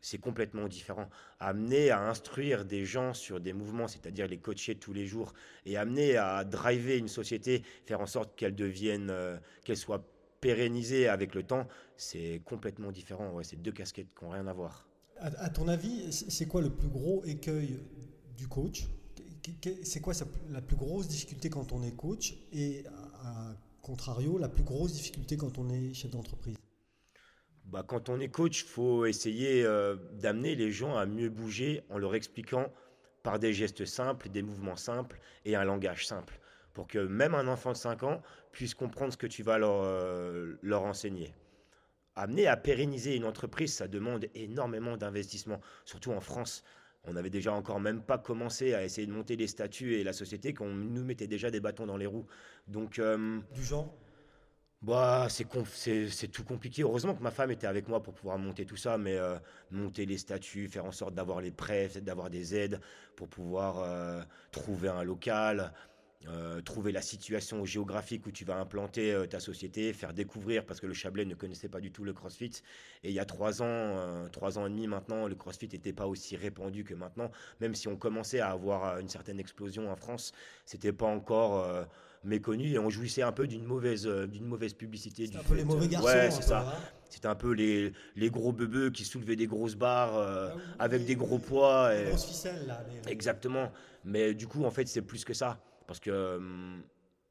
c'est 0.00 0.18
complètement 0.18 0.68
différent. 0.68 1.08
Amener 1.40 1.90
à 1.90 2.08
instruire 2.08 2.64
des 2.64 2.84
gens 2.84 3.14
sur 3.14 3.40
des 3.40 3.52
mouvements, 3.52 3.88
c'est-à-dire 3.88 4.26
les 4.26 4.38
coacher 4.38 4.74
tous 4.74 4.92
les 4.92 5.06
jours, 5.06 5.32
et 5.64 5.76
amener 5.76 6.16
à 6.16 6.44
driver 6.44 6.98
une 6.98 7.08
société, 7.08 7.62
faire 7.84 8.00
en 8.00 8.06
sorte 8.06 8.36
qu'elle 8.36 8.54
devienne, 8.54 9.08
euh, 9.10 9.38
qu'elle 9.64 9.78
soit 9.78 10.04
pérennisée 10.40 11.08
avec 11.08 11.34
le 11.34 11.42
temps, 11.42 11.66
c'est 11.96 12.42
complètement 12.44 12.92
différent. 12.92 13.30
Ouais, 13.32 13.44
c'est 13.44 13.60
deux 13.60 13.72
casquettes 13.72 14.14
qui 14.16 14.24
n'ont 14.24 14.30
rien 14.30 14.46
à 14.46 14.52
voir. 14.52 14.86
À, 15.18 15.28
à 15.44 15.48
ton 15.48 15.68
avis, 15.68 16.12
c'est 16.12 16.30
c'est 16.30 16.46
quoi 16.46 16.60
le 16.60 16.70
plus 16.70 16.88
gros 16.88 17.24
écueil 17.24 17.80
du 18.36 18.48
coach 18.48 18.86
C'est 19.82 20.00
quoi 20.00 20.14
la 20.50 20.60
plus 20.60 20.76
grosse 20.76 21.08
difficulté 21.08 21.50
quand 21.50 21.72
on 21.72 21.82
est 21.82 21.96
coach 21.96 22.34
et 22.52 22.84
à 23.22 23.54
contrario, 23.86 24.36
la 24.36 24.48
plus 24.48 24.64
grosse 24.64 24.92
difficulté 24.92 25.36
quand 25.36 25.58
on 25.58 25.70
est 25.70 25.94
chef 25.94 26.10
d'entreprise? 26.10 26.56
Bah, 27.66 27.84
quand 27.86 28.08
on 28.08 28.18
est 28.18 28.28
coach, 28.28 28.62
il 28.62 28.68
faut 28.68 29.06
essayer 29.06 29.64
euh, 29.64 29.96
d'amener 30.14 30.56
les 30.56 30.72
gens 30.72 30.96
à 30.96 31.06
mieux 31.06 31.28
bouger 31.28 31.82
en 31.90 31.98
leur 31.98 32.16
expliquant 32.16 32.72
par 33.22 33.38
des 33.38 33.52
gestes 33.52 33.84
simples, 33.84 34.28
des 34.28 34.42
mouvements 34.42 34.76
simples 34.76 35.20
et 35.44 35.54
un 35.54 35.64
langage 35.64 36.06
simple, 36.06 36.40
pour 36.74 36.88
que 36.88 36.98
même 36.98 37.34
un 37.34 37.46
enfant 37.46 37.72
de 37.72 37.76
5 37.76 38.02
ans 38.02 38.22
puisse 38.50 38.74
comprendre 38.74 39.12
ce 39.12 39.16
que 39.16 39.26
tu 39.26 39.42
vas 39.42 39.58
leur, 39.58 39.82
euh, 39.82 40.56
leur 40.62 40.82
enseigner. 40.82 41.32
Amener 42.16 42.46
à 42.46 42.56
pérenniser 42.56 43.14
une 43.14 43.24
entreprise, 43.24 43.74
ça 43.74 43.88
demande 43.88 44.26
énormément 44.34 44.96
d'investissement, 44.96 45.60
surtout 45.84 46.12
en 46.12 46.20
France. 46.20 46.64
On 47.06 47.12
n'avait 47.12 47.30
déjà 47.30 47.52
encore 47.52 47.80
même 47.80 48.02
pas 48.02 48.18
commencé 48.18 48.74
à 48.74 48.84
essayer 48.84 49.06
de 49.06 49.12
monter 49.12 49.36
les 49.36 49.46
statuts 49.46 49.94
et 49.94 50.04
la 50.04 50.12
société 50.12 50.52
qu'on 50.54 50.68
nous 50.68 51.04
mettait 51.04 51.28
déjà 51.28 51.50
des 51.50 51.60
bâtons 51.60 51.86
dans 51.86 51.96
les 51.96 52.06
roues. 52.06 52.26
Donc, 52.66 52.98
euh, 52.98 53.38
Du 53.54 53.62
genre? 53.62 53.94
bah, 54.82 55.26
c'est 55.30 55.44
com- 55.44 55.64
tout 56.32 56.44
compliqué. 56.44 56.82
Heureusement 56.82 57.14
que 57.14 57.22
ma 57.22 57.30
femme 57.30 57.50
était 57.50 57.66
avec 57.66 57.88
moi 57.88 58.02
pour 58.02 58.14
pouvoir 58.14 58.38
monter 58.38 58.66
tout 58.66 58.76
ça, 58.76 58.98
mais 58.98 59.16
euh, 59.16 59.36
monter 59.70 60.04
les 60.06 60.18
statuts, 60.18 60.68
faire 60.68 60.84
en 60.84 60.92
sorte 60.92 61.14
d'avoir 61.14 61.40
les 61.40 61.50
prêts, 61.50 61.88
d'avoir 62.02 62.30
des 62.30 62.54
aides 62.54 62.80
pour 63.16 63.28
pouvoir 63.28 63.78
euh, 63.80 64.22
trouver 64.52 64.88
un 64.88 65.02
local, 65.02 65.72
euh, 66.28 66.60
trouver 66.60 66.92
la 66.92 67.02
situation 67.02 67.64
géographique 67.64 68.26
où 68.26 68.30
tu 68.32 68.44
vas 68.44 68.56
implanter 68.56 69.12
euh, 69.12 69.26
ta 69.26 69.38
société, 69.40 69.92
faire 69.92 70.12
découvrir, 70.12 70.64
parce 70.66 70.80
que 70.80 70.86
le 70.86 70.94
Chablais 70.94 71.24
ne 71.24 71.34
connaissait 71.34 71.68
pas 71.68 71.80
du 71.80 71.90
tout 71.92 72.04
le 72.04 72.12
CrossFit. 72.12 72.50
Et 73.04 73.10
il 73.10 73.12
y 73.14 73.20
a 73.20 73.24
trois 73.24 73.62
ans, 73.62 73.64
euh, 73.66 74.28
trois 74.28 74.58
ans 74.58 74.66
et 74.66 74.70
demi 74.70 74.86
maintenant, 74.86 75.28
le 75.28 75.34
CrossFit 75.34 75.68
n'était 75.68 75.92
pas 75.92 76.06
aussi 76.06 76.36
répandu 76.36 76.84
que 76.84 76.94
maintenant. 76.94 77.30
Même 77.60 77.74
si 77.74 77.88
on 77.88 77.96
commençait 77.96 78.40
à 78.40 78.50
avoir 78.50 78.98
une 78.98 79.08
certaine 79.08 79.38
explosion 79.40 79.90
en 79.90 79.96
France, 79.96 80.32
c'était 80.64 80.92
pas 80.92 81.06
encore 81.06 81.86
méconnu 82.24 82.72
et 82.72 82.78
on 82.78 82.90
jouissait 82.90 83.22
un 83.22 83.30
peu 83.32 83.46
d'une 83.46 83.64
mauvaise, 83.64 84.06
d'une 84.06 84.46
mauvaise 84.46 84.74
publicité. 84.74 85.28
Du 85.28 85.36
un 85.36 85.42
peu 85.42 85.54
les 85.54 85.64
mauvais 85.64 85.86
garçons. 85.86 86.06
Ouais, 86.08 86.30
c'est 86.30 86.42
ça. 86.42 86.60
hein. 86.68 86.80
C'était 87.08 87.28
un 87.28 87.36
peu 87.36 87.52
les, 87.52 87.92
les 88.16 88.30
gros 88.30 88.52
bebeux 88.52 88.90
qui 88.90 89.04
soulevaient 89.04 89.36
des 89.36 89.46
grosses 89.46 89.76
barres 89.76 90.16
euh, 90.16 90.48
Ah 90.50 90.56
oui, 90.56 90.62
avec 90.80 91.04
des 91.04 91.14
gros 91.14 91.38
poids. 91.38 91.94
Les 91.94 92.00
et- 92.02 92.04
grosses 92.08 92.24
ficelles 92.24 92.66
là. 92.66 92.84
les- 93.04 93.12
Exactement. 93.12 93.70
Mais 94.04 94.34
du 94.34 94.48
coup, 94.48 94.64
en 94.64 94.70
fait, 94.72 94.88
c'est 94.88 95.02
plus 95.02 95.24
que 95.24 95.34
ça. 95.34 95.60
Parce 95.86 96.00
que 96.00 96.36
hum, 96.36 96.82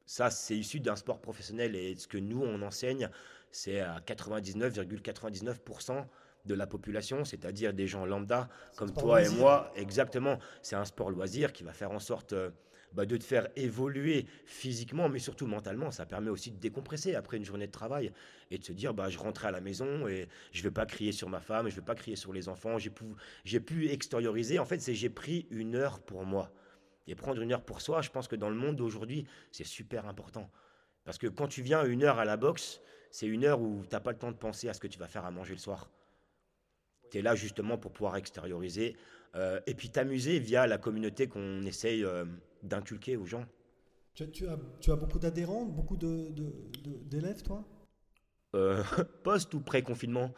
ça, 0.06 0.30
c'est 0.30 0.56
issu 0.56 0.80
d'un 0.80 0.96
sport 0.96 1.20
professionnel. 1.20 1.76
Et 1.76 1.94
ce 1.96 2.08
que 2.08 2.18
nous, 2.18 2.42
on 2.42 2.62
enseigne, 2.62 3.10
c'est 3.50 3.80
à 3.80 4.00
99,99% 4.00 6.06
de 6.46 6.54
la 6.54 6.66
population, 6.66 7.24
c'est-à-dire 7.24 7.74
des 7.74 7.88
gens 7.88 8.06
lambda, 8.06 8.48
comme 8.76 8.92
toi 8.92 9.22
et 9.22 9.28
moi. 9.30 9.72
Exactement. 9.74 10.38
C'est 10.62 10.76
un 10.76 10.84
sport 10.84 11.10
loisir 11.10 11.52
qui 11.52 11.64
va 11.64 11.72
faire 11.72 11.90
en 11.90 11.98
sorte 11.98 12.34
euh, 12.34 12.50
bah, 12.92 13.04
de 13.04 13.16
te 13.16 13.24
faire 13.24 13.48
évoluer 13.56 14.26
physiquement, 14.44 15.08
mais 15.08 15.18
surtout 15.18 15.48
mentalement. 15.48 15.90
Ça 15.90 16.06
permet 16.06 16.30
aussi 16.30 16.52
de 16.52 16.58
décompresser 16.58 17.16
après 17.16 17.36
une 17.36 17.44
journée 17.44 17.66
de 17.66 17.72
travail 17.72 18.12
et 18.52 18.58
de 18.58 18.64
se 18.64 18.72
dire 18.72 18.94
bah, 18.94 19.08
je 19.08 19.18
rentrais 19.18 19.48
à 19.48 19.50
la 19.50 19.60
maison 19.60 20.06
et 20.06 20.28
je 20.52 20.60
ne 20.60 20.64
vais 20.64 20.70
pas 20.70 20.86
crier 20.86 21.10
sur 21.10 21.28
ma 21.28 21.40
femme, 21.40 21.68
je 21.68 21.74
ne 21.74 21.80
vais 21.80 21.84
pas 21.84 21.96
crier 21.96 22.16
sur 22.16 22.32
les 22.32 22.48
enfants. 22.48 22.78
J'ai 22.78 22.90
pu, 22.90 23.06
pu 23.60 23.90
extérioriser. 23.90 24.60
En 24.60 24.64
fait, 24.64 24.78
c'est 24.78 24.94
j'ai 24.94 25.10
pris 25.10 25.48
une 25.50 25.74
heure 25.74 25.98
pour 25.98 26.24
moi. 26.24 26.52
Et 27.06 27.14
prendre 27.14 27.40
une 27.40 27.52
heure 27.52 27.64
pour 27.64 27.80
soi, 27.80 28.02
je 28.02 28.10
pense 28.10 28.28
que 28.28 28.36
dans 28.36 28.48
le 28.48 28.56
monde 28.56 28.76
d'aujourd'hui, 28.76 29.26
c'est 29.52 29.64
super 29.64 30.06
important. 30.06 30.50
Parce 31.04 31.18
que 31.18 31.28
quand 31.28 31.46
tu 31.46 31.62
viens 31.62 31.84
une 31.84 32.02
heure 32.02 32.18
à 32.18 32.24
la 32.24 32.36
boxe, 32.36 32.80
c'est 33.10 33.26
une 33.26 33.44
heure 33.44 33.60
où 33.60 33.82
tu 33.82 33.94
n'as 33.94 34.00
pas 34.00 34.12
le 34.12 34.18
temps 34.18 34.32
de 34.32 34.36
penser 34.36 34.68
à 34.68 34.74
ce 34.74 34.80
que 34.80 34.88
tu 34.88 34.98
vas 34.98 35.06
faire 35.06 35.24
à 35.24 35.30
manger 35.30 35.52
le 35.52 35.60
soir. 35.60 35.90
Tu 37.10 37.18
es 37.18 37.22
là 37.22 37.34
justement 37.34 37.78
pour 37.78 37.92
pouvoir 37.92 38.16
extérioriser 38.16 38.96
euh, 39.36 39.60
et 39.66 39.74
puis 39.74 39.90
t'amuser 39.90 40.38
via 40.38 40.66
la 40.66 40.78
communauté 40.78 41.28
qu'on 41.28 41.62
essaye 41.62 42.04
euh, 42.04 42.24
d'inculquer 42.62 43.16
aux 43.16 43.26
gens. 43.26 43.46
Tu, 44.14 44.22
as, 44.22 44.58
tu 44.80 44.90
as, 44.90 44.96
beaucoup 44.96 45.18
d'adhérents, 45.18 45.66
beaucoup 45.66 45.96
d'élèves, 45.96 47.36
de, 47.36 47.42
toi? 47.42 47.64
Euh, 48.54 48.82
Post 49.22 49.52
ou 49.54 49.60
pré-confinement? 49.60 50.32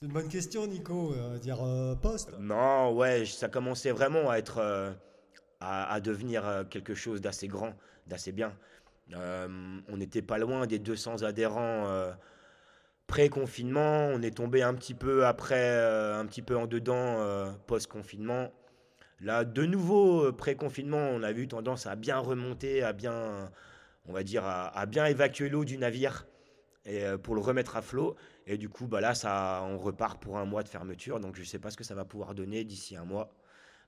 C'est 0.00 0.06
une 0.06 0.12
bonne 0.12 0.28
question, 0.28 0.66
Nico. 0.66 1.14
dire 1.40 1.58
post 2.00 2.32
Non, 2.38 2.92
ouais, 2.94 3.26
ça 3.26 3.48
commençait 3.48 3.92
vraiment 3.92 4.30
à 4.30 4.36
être. 4.38 4.60
À, 5.60 5.92
à, 5.92 6.00
devenir 6.00 6.66
quelque 6.70 6.94
chose 6.94 7.20
d'assez 7.20 7.48
grand, 7.48 7.74
d'assez 8.06 8.30
bien. 8.30 8.56
on 9.12 9.96
n'était 9.96 10.22
pas 10.22 10.38
loin 10.38 10.68
des 10.68 10.78
200 10.78 11.22
adhérents 11.24 12.14
pré-confinement, 13.08 14.10
on 14.12 14.22
est 14.22 14.36
tombé 14.36 14.62
un 14.62 14.74
petit 14.74 14.94
peu 14.94 15.26
après, 15.26 15.56
euh, 15.56 16.20
un 16.20 16.26
petit 16.26 16.42
peu 16.42 16.56
en 16.56 16.68
dedans 16.68 17.20
euh, 17.20 17.50
post-confinement. 17.66 18.52
Là, 19.20 19.44
de 19.44 19.64
nouveau, 19.64 20.26
euh, 20.26 20.32
pré-confinement, 20.32 21.10
on 21.12 21.24
a 21.24 21.32
vu 21.32 21.48
tendance 21.48 21.86
à 21.86 21.96
bien 21.96 22.18
remonter, 22.18 22.82
à 22.82 22.92
bien, 22.92 23.50
on 24.06 24.12
va 24.12 24.22
dire, 24.22 24.44
à, 24.44 24.86
bien 24.86 25.06
évacuer 25.06 25.48
l'eau 25.48 25.64
du 25.64 25.78
navire 25.78 26.26
et, 26.84 27.02
pour 27.22 27.34
le 27.34 27.40
remettre 27.40 27.76
à 27.76 27.82
flot. 27.82 28.14
Et 28.48 28.58
du 28.58 28.68
coup, 28.68 28.88
bah 28.88 29.00
là, 29.00 29.14
ça, 29.14 29.62
on 29.68 29.78
repart 29.78 30.20
pour 30.20 30.38
un 30.38 30.44
mois 30.44 30.64
de 30.64 30.68
fermeture. 30.68 31.20
Donc, 31.20 31.36
je 31.36 31.42
ne 31.42 31.46
sais 31.46 31.60
pas 31.60 31.70
ce 31.70 31.76
que 31.76 31.84
ça 31.84 31.94
va 31.94 32.04
pouvoir 32.04 32.34
donner 32.34 32.64
d'ici 32.64 32.96
un 32.96 33.04
mois. 33.04 33.32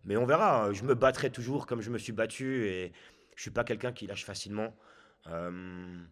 Mais 0.04 0.16
on 0.16 0.26
verra. 0.26 0.72
Je 0.72 0.84
me 0.84 0.94
battrai 0.94 1.30
toujours 1.30 1.66
comme 1.66 1.80
je 1.80 1.90
me 1.90 1.98
suis 1.98 2.12
battu 2.12 2.66
et 2.68 2.92
je 3.34 3.42
suis 3.42 3.50
pas 3.50 3.64
quelqu'un 3.64 3.92
qui 3.92 4.06
lâche 4.06 4.24
facilement. 4.24 4.72
on 5.26 6.06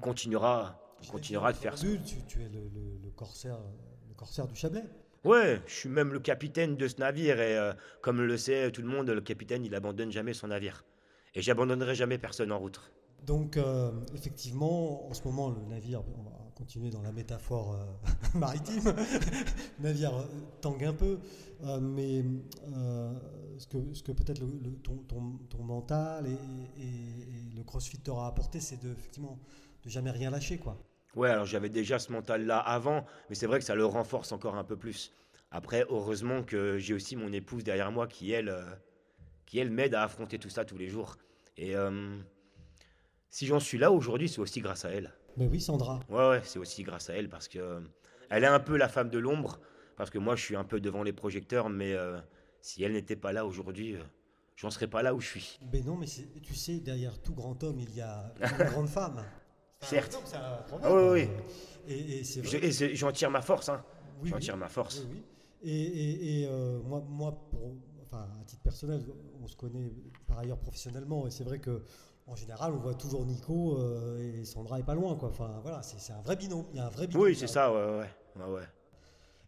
continuera 0.00 0.90
on 1.02 1.06
continuera 1.12 1.52
de 1.52 1.58
faire 1.58 1.78
ça. 1.78 1.86
Tu, 2.06 2.24
tu 2.26 2.42
es 2.42 2.48
le, 2.48 3.10
corsaire, 3.16 3.58
le 4.08 4.14
corsaire 4.14 4.46
du 4.46 4.54
Chablais. 4.54 4.84
Ouais, 5.24 5.60
je 5.66 5.74
suis 5.74 5.88
même 5.88 6.12
le 6.12 6.20
capitaine 6.20 6.76
de 6.76 6.88
ce 6.88 6.98
navire 6.98 7.40
et 7.40 7.56
euh, 7.56 7.72
comme 8.00 8.22
le 8.22 8.36
sait 8.38 8.70
tout 8.70 8.80
le 8.80 8.88
monde, 8.88 9.10
le 9.10 9.20
capitaine 9.20 9.64
il 9.64 9.74
abandonne 9.74 10.10
jamais 10.10 10.32
son 10.32 10.48
navire. 10.48 10.84
Et 11.34 11.42
j'abandonnerai 11.42 11.94
jamais 11.94 12.18
personne 12.18 12.52
en 12.52 12.58
route. 12.58 12.80
Donc 13.26 13.56
euh, 13.56 13.92
effectivement, 14.14 15.08
en 15.08 15.14
ce 15.14 15.22
moment 15.24 15.50
le 15.50 15.62
navire, 15.66 16.02
on 16.18 16.22
va 16.22 16.30
continuer 16.54 16.90
dans 16.90 17.02
la 17.02 17.12
métaphore 17.12 17.74
euh, 17.74 18.38
maritime, 18.38 18.94
le 19.78 19.82
navire 19.82 20.12
tangue 20.60 20.84
un 20.84 20.92
peu, 20.92 21.18
mais 21.80 22.24
ce 23.58 23.66
que, 24.02 24.12
peut-être 24.12 24.40
le, 24.40 24.72
ton, 24.82 24.96
ton, 25.48 25.62
mental 25.62 26.26
et, 26.26 27.54
le 27.54 27.62
CrossFit 27.62 27.98
t'aura 27.98 28.26
apporté, 28.26 28.60
c'est 28.60 28.82
de 28.82 28.90
effectivement 28.90 29.38
de 29.84 29.90
jamais 29.90 30.10
rien 30.10 30.30
lâcher 30.30 30.58
quoi. 30.58 30.78
Ouais, 31.16 31.28
alors 31.28 31.44
j'avais 31.44 31.68
déjà 31.68 31.98
ce 31.98 32.12
mental-là 32.12 32.58
avant, 32.58 33.04
mais 33.28 33.34
c'est 33.34 33.46
vrai 33.46 33.58
que 33.58 33.64
ça 33.64 33.74
le 33.74 33.84
renforce 33.84 34.32
encore 34.32 34.54
un 34.54 34.64
peu 34.64 34.76
plus. 34.76 35.12
Après, 35.50 35.84
heureusement 35.88 36.42
que 36.44 36.78
j'ai 36.78 36.94
aussi 36.94 37.16
mon 37.16 37.32
épouse 37.32 37.64
derrière 37.64 37.90
moi 37.90 38.06
qui, 38.06 38.30
elle, 38.30 38.48
euh, 38.48 38.62
qui, 39.46 39.58
elle 39.58 39.70
m'aide 39.70 39.94
à 39.94 40.04
affronter 40.04 40.38
tout 40.38 40.48
ça 40.48 40.64
tous 40.64 40.78
les 40.78 40.86
jours. 40.86 41.16
Et 41.56 41.74
euh, 41.74 42.18
si 43.30 43.46
j'en 43.46 43.60
suis 43.60 43.78
là 43.78 43.90
aujourd'hui, 43.90 44.28
c'est 44.28 44.40
aussi 44.40 44.60
grâce 44.60 44.84
à 44.84 44.90
elle. 44.90 45.12
Mais 45.36 45.46
oui, 45.46 45.60
Sandra. 45.60 46.00
Ouais, 46.08 46.28
ouais, 46.28 46.40
c'est 46.44 46.58
aussi 46.58 46.82
grâce 46.82 47.08
à 47.08 47.14
elle 47.14 47.28
parce 47.28 47.48
que 47.48 47.58
euh, 47.58 47.80
elle 48.28 48.44
est 48.44 48.48
un 48.48 48.60
peu 48.60 48.76
la 48.76 48.88
femme 48.88 49.08
de 49.10 49.18
l'ombre. 49.18 49.60
Parce 49.96 50.10
que 50.10 50.18
moi, 50.18 50.34
je 50.34 50.42
suis 50.42 50.56
un 50.56 50.64
peu 50.64 50.80
devant 50.80 51.02
les 51.02 51.12
projecteurs, 51.12 51.68
mais 51.68 51.94
si 52.62 52.82
elle 52.82 52.92
n'était 52.92 53.16
pas 53.16 53.32
là 53.32 53.44
aujourd'hui, 53.44 53.96
j'en 54.56 54.70
serais 54.70 54.86
pas 54.86 55.02
là 55.02 55.14
où 55.14 55.20
je 55.20 55.26
suis. 55.26 55.58
Mais 55.72 55.82
non, 55.82 55.96
mais 55.96 56.06
tu 56.42 56.54
sais, 56.54 56.80
derrière 56.80 57.20
tout 57.20 57.34
grand 57.34 57.62
homme, 57.64 57.80
il 57.80 57.94
y 57.94 58.00
a 58.00 58.32
une 58.40 58.66
grande 58.70 58.88
femme. 58.88 59.22
Certes. 59.80 60.18
Ah 60.82 60.94
oui, 60.94 61.02
oui. 61.12 61.28
Et, 61.88 62.94
j'en 62.94 63.12
tire 63.12 63.30
ma 63.30 63.40
force. 63.40 63.68
Hein. 63.68 63.82
j'en 64.24 64.38
tire 64.38 64.56
ma 64.56 64.68
force. 64.68 65.06
Et, 65.62 66.46
euh, 66.48 66.80
moi, 66.80 67.04
moi 67.08 67.48
pour, 67.50 67.76
enfin, 68.02 68.28
à 68.40 68.44
titre 68.44 68.62
personnel, 68.62 69.02
on 69.42 69.46
se 69.46 69.56
connaît 69.56 69.92
par 70.26 70.38
ailleurs 70.38 70.58
professionnellement, 70.58 71.26
et 71.26 71.30
c'est 71.30 71.44
vrai 71.44 71.58
que 71.58 71.82
en 72.30 72.36
général, 72.36 72.72
on 72.72 72.78
voit 72.78 72.94
toujours 72.94 73.26
Nico 73.26 73.78
euh, 73.78 74.40
et 74.40 74.44
Sandra 74.44 74.78
est 74.78 74.84
pas 74.84 74.94
loin, 74.94 75.16
quoi. 75.16 75.30
Enfin, 75.30 75.60
voilà, 75.62 75.82
c'est 75.82 76.12
un 76.12 76.22
vrai 76.22 76.36
binôme. 76.36 76.64
Il 76.72 76.78
y 76.78 76.80
a 76.80 76.86
un 76.86 76.90
vrai 76.90 77.06
binôme. 77.06 77.24
Oui, 77.24 77.34
c'est 77.34 77.46
ça, 77.46 77.72
ouais, 77.72 78.06
ouais, 78.36 78.52
ouais. 78.52 78.62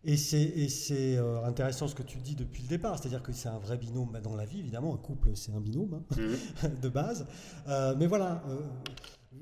Et 0.05 0.17
c'est 0.17 1.17
euh, 1.17 1.45
intéressant 1.45 1.87
ce 1.87 1.95
que 1.95 2.03
tu 2.03 2.19
dis 2.19 2.35
depuis 2.35 2.63
le 2.63 2.69
départ, 2.69 2.99
c'est-à-dire 2.99 3.23
que 3.23 3.33
c'est 3.33 3.49
un 3.49 3.59
vrai 3.59 3.77
binôme 3.77 4.11
bah, 4.13 4.21
dans 4.21 4.35
la 4.35 4.45
vie, 4.45 4.59
évidemment, 4.59 4.93
un 4.93 4.99
couple 4.99 5.31
c'est 5.37 5.53
un 5.53 5.61
binôme 5.61 6.03
hein, 6.11 6.17
mhm. 6.65 6.81
de 6.83 6.89
base. 6.89 7.25
mais 7.97 8.09
voilà, 8.09 8.43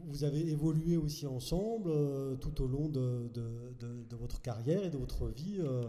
vous 0.07 0.25
avez 0.25 0.49
évolué 0.51 0.97
aussi 0.97 1.27
ensemble 1.27 1.91
euh, 1.91 2.37
tout 2.37 2.63
au 2.63 2.67
long 2.67 2.89
de, 2.89 3.31
de, 3.33 4.17
votre 4.17 4.41
carrière 4.41 4.85
et 4.85 4.91
de 4.91 4.99
votre 4.99 5.29
vie. 5.29 5.59
Euh, 5.61 5.83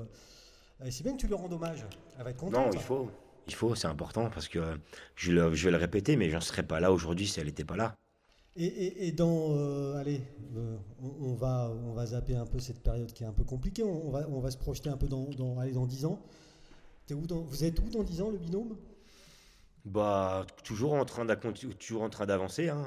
et 0.85 0.91
c'est 0.91 1.03
bien 1.03 1.13
que 1.13 1.17
tu 1.17 1.27
lui 1.27 1.35
rendes 1.35 1.53
hommage. 1.53 1.85
Elle 2.17 2.23
va 2.23 2.29
être 2.31 2.37
contente. 2.37 2.65
Non, 2.65 2.71
il 2.73 2.79
faut. 2.79 3.09
Il 3.47 3.53
faut, 3.53 3.75
c'est 3.75 3.87
important 3.87 4.29
parce 4.29 4.47
que 4.47 4.59
je, 5.15 5.31
le, 5.31 5.53
je, 5.53 5.65
vais 5.65 5.71
le 5.71 5.77
répéter, 5.77 6.15
mais 6.15 6.29
j'en 6.29 6.41
serais 6.41 6.63
pas 6.63 6.79
là 6.79 6.91
aujourd'hui 6.91 7.27
si 7.27 7.39
elle 7.39 7.47
n'était 7.47 7.65
pas 7.65 7.75
là. 7.75 7.95
Et, 8.55 9.07
et, 9.07 9.11
dans, 9.11 9.55
euh, 9.55 9.95
allez, 9.95 10.21
on, 11.01 11.33
va, 11.35 11.71
on 11.85 11.93
va 11.93 12.05
zapper 12.05 12.35
un 12.35 12.45
peu 12.45 12.59
cette 12.59 12.83
période 12.83 13.11
qui 13.13 13.23
est 13.23 13.27
un 13.27 13.31
peu 13.31 13.45
compliquée. 13.45 13.83
On, 13.83 14.11
va, 14.11 14.27
on 14.29 14.41
va 14.41 14.51
se 14.51 14.57
projeter 14.57 14.89
un 14.89 14.97
peu 14.97 15.07
dans, 15.07 15.29
dans, 15.29 15.57
allez, 15.59 15.71
dans 15.71 15.85
10 15.85 16.05
ans. 16.05 16.21
Es 17.09 17.13
où 17.13 17.25
dans, 17.27 17.41
vous 17.41 17.63
êtes 17.63 17.79
où 17.79 17.89
dans 17.89 18.03
10 18.03 18.21
ans, 18.21 18.29
le 18.29 18.37
binôme? 18.37 18.77
Bah, 19.83 20.45
toujours 20.63 20.93
en 20.93 21.05
train 21.05 21.25
toujours 21.79 22.03
en 22.03 22.09
train 22.09 22.25
d'avancer. 22.25 22.69
Hein. 22.69 22.85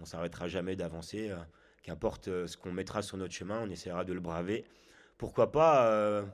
On 0.00 0.04
s'arrêtera 0.04 0.48
jamais 0.48 0.76
d'avancer. 0.76 1.30
Euh, 1.30 1.36
qu'importe 1.84 2.28
euh, 2.28 2.46
ce 2.46 2.56
qu'on 2.56 2.72
mettra 2.72 3.02
sur 3.02 3.16
notre 3.16 3.32
chemin, 3.32 3.60
on 3.62 3.70
essaiera 3.70 4.04
de 4.04 4.12
le 4.12 4.20
braver. 4.20 4.64
Pourquoi 5.18 5.52
pas, 5.52 5.86
euh, 5.86 6.24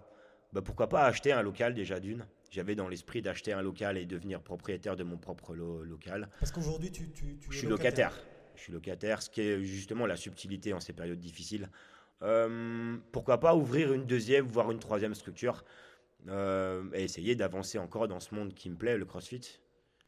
bah, 0.52 0.62
pourquoi 0.62 0.88
pas 0.88 1.04
acheter 1.04 1.32
un 1.32 1.42
local 1.42 1.74
déjà 1.74 2.00
d'une? 2.00 2.24
J'avais 2.50 2.74
dans 2.74 2.88
l'esprit 2.88 3.22
d'acheter 3.22 3.52
un 3.52 3.62
local 3.62 3.96
et 3.96 4.06
devenir 4.06 4.40
propriétaire 4.40 4.96
de 4.96 5.04
mon 5.04 5.16
propre 5.16 5.54
local. 5.54 6.28
Parce 6.40 6.52
qu'aujourd'hui, 6.52 6.90
tu, 6.90 7.10
tu, 7.10 7.38
Je 7.48 7.58
suis 7.58 7.66
locataire. 7.66 8.12
Je 8.56 8.62
suis 8.62 8.72
locataire, 8.72 9.22
ce 9.22 9.30
qui 9.30 9.40
est 9.40 9.62
justement 9.62 10.06
la 10.06 10.16
subtilité 10.16 10.72
en 10.72 10.80
ces 10.80 10.92
périodes 10.92 11.20
difficiles. 11.20 11.68
pourquoi 13.12 13.38
pas 13.38 13.54
ouvrir 13.54 13.92
une 13.92 14.04
deuxième, 14.04 14.46
voire 14.46 14.70
une 14.70 14.80
troisième 14.80 15.14
structure 15.14 15.64
et 16.28 17.02
essayer 17.04 17.34
d'avancer 17.36 17.78
encore 17.78 18.08
dans 18.08 18.20
ce 18.20 18.34
monde 18.34 18.52
qui 18.52 18.68
me 18.68 18.76
plaît, 18.76 18.98
le 18.98 19.06
CrossFit. 19.06 19.60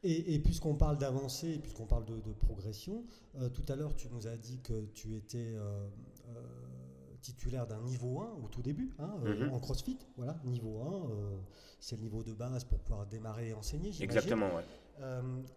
Et, 0.04 0.40
puisqu'on 0.40 0.74
parle 0.74 0.98
d'avancée, 0.98 1.60
puisqu'on 1.60 1.86
parle 1.86 2.04
de, 2.04 2.32
progression, 2.32 3.04
euh, 3.36 3.48
tout 3.48 3.62
à 3.68 3.76
l'heure 3.76 3.94
tu 3.94 4.08
nous 4.08 4.26
as 4.26 4.36
dit 4.36 4.58
que 4.60 4.86
tu 4.86 5.14
étais 5.14 5.54
euh, 5.54 5.86
euh, 6.28 6.42
titulaire 7.22 7.66
d'un 7.66 7.80
niveau 7.80 8.20
1 8.20 8.44
au 8.44 8.48
tout 8.48 8.62
début, 8.62 8.90
hein, 8.98 9.14
mhm. 9.24 9.52
en 9.52 9.60
CrossFit. 9.60 9.98
Voilà, 10.16 10.36
niveau 10.44 10.80
1, 10.80 11.40
c'est 11.80 11.96
le 11.96 12.02
niveau 12.02 12.22
de 12.22 12.32
base 12.32 12.64
pour 12.64 12.78
pouvoir 12.80 13.06
démarrer 13.06 13.48
et 13.48 13.54
enseigner. 13.54 13.92
Exactement, 14.00 14.50
ouais. 14.54 14.64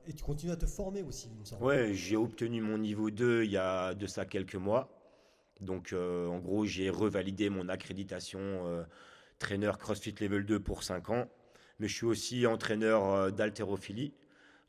et 0.07 0.13
tu 0.13 0.23
continues 0.23 0.53
à 0.53 0.57
te 0.57 0.65
former 0.65 1.03
aussi, 1.03 1.29
il 1.33 1.39
me 1.39 1.45
semble. 1.45 1.63
Ouais, 1.63 1.93
j'ai 1.93 2.15
obtenu 2.15 2.61
mon 2.61 2.77
niveau 2.77 3.09
2 3.11 3.43
il 3.43 3.51
y 3.51 3.57
a 3.57 3.93
de 3.93 4.07
ça 4.07 4.25
quelques 4.25 4.55
mois. 4.55 4.89
Donc 5.59 5.93
en 5.93 6.39
gros, 6.39 6.65
j'ai 6.65 6.89
revalidé 6.89 7.49
mon 7.49 7.67
accréditation 7.67 8.85
trainer 9.39 9.71
CrossFit 9.77 10.15
Level 10.21 10.45
2 10.45 10.59
pour 10.59 10.83
5 10.83 11.09
ans. 11.09 11.27
Mais 11.79 11.89
je 11.89 11.95
suis 11.95 12.05
aussi 12.05 12.47
entraîneur 12.47 13.33
d'haltérophilie. 13.33 14.13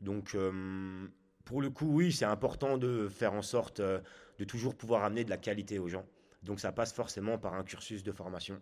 Donc, 0.01 0.35
euh, 0.35 1.07
pour 1.45 1.63
le 1.63 1.71
coup, 1.71 1.87
oui, 1.87 2.13
c'est 2.13 2.25
important 2.25 2.79
de 2.79 3.09
faire 3.09 3.33
en 3.33 3.43
sorte 3.43 3.81
euh, 3.81 4.01
de 4.39 4.45
toujours 4.45 4.75
pouvoir 4.75 5.05
amener 5.05 5.25
de 5.25 5.31
la 5.31 5.37
qualité 5.37 5.79
aux 5.79 5.89
gens. 5.89 6.05
Donc, 6.47 6.61
ça 6.61 6.73
passe 6.73 6.93
forcément 6.93 7.39
par 7.39 7.55
un 7.55 7.65
cursus 7.65 8.03
de 8.03 8.13
formation. 8.13 8.61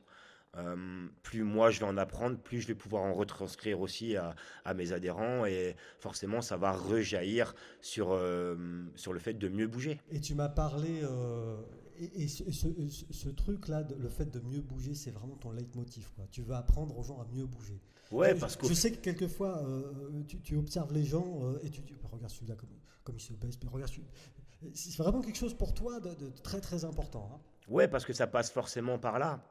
Euh, 0.56 1.08
plus 1.24 1.42
moi 1.42 1.72
je 1.72 1.80
vais 1.80 1.86
en 1.86 1.96
apprendre, 1.96 2.38
plus 2.38 2.60
je 2.60 2.68
vais 2.68 2.76
pouvoir 2.76 3.02
en 3.02 3.12
retranscrire 3.12 3.80
aussi 3.80 4.14
à, 4.14 4.36
mes 4.76 4.92
adhérents 4.92 5.44
et 5.44 5.74
forcément 5.98 6.42
ça 6.42 6.56
va 6.56 6.70
rejaillir 6.70 7.56
sur, 7.80 8.16
sur 8.94 9.12
le 9.12 9.18
fait 9.18 9.34
de 9.34 9.48
mieux 9.48 9.66
bouger. 9.66 10.00
Et 10.12 10.20
tu 10.20 10.36
m'as 10.36 10.48
parlé, 10.48 11.02
et, 11.98 12.28
ce, 12.28 13.28
truc-là, 13.28 13.86
le 13.98 14.08
fait 14.08 14.26
de 14.26 14.40
mieux 14.40 14.60
bouger, 14.60 14.94
c'est 14.94 15.10
vraiment 15.10 15.36
ton 15.36 15.52
leitmotiv. 15.52 16.10
Quoi. 16.16 16.26
Tu 16.30 16.42
veux 16.42 16.54
apprendre 16.54 16.96
aux 16.98 17.02
gens 17.02 17.20
à 17.20 17.26
mieux 17.32 17.46
bouger. 17.46 17.80
Ouais, 18.10 18.34
parce 18.34 18.56
que. 18.56 18.66
Je 18.66 18.74
sais 18.74 18.92
que 18.92 18.98
quelquefois, 18.98 19.64
euh, 19.64 20.22
tu, 20.42 20.56
observes 20.56 20.92
les 20.92 21.04
gens 21.04 21.40
euh, 21.42 21.58
et 21.62 21.70
tu 21.70 21.82
dis 21.82 21.94
regarde 22.10 22.32
celui-là 22.32 22.56
comme, 22.56 22.70
comme, 23.04 23.16
il 23.16 23.20
se 23.20 23.32
baisse, 23.32 23.58
mais 23.62 23.70
regarde 23.70 23.90
C'est 24.74 24.96
vraiment 24.98 25.20
quelque 25.20 25.38
chose 25.38 25.54
pour 25.54 25.74
toi 25.74 26.00
de, 26.00 26.30
très 26.42 26.60
très 26.60 26.84
important. 26.84 27.30
Hein. 27.32 27.40
Ouais, 27.68 27.88
parce 27.88 28.04
que 28.04 28.12
ça 28.12 28.26
passe 28.26 28.50
forcément 28.50 28.98
par 28.98 29.18
là. 29.18 29.42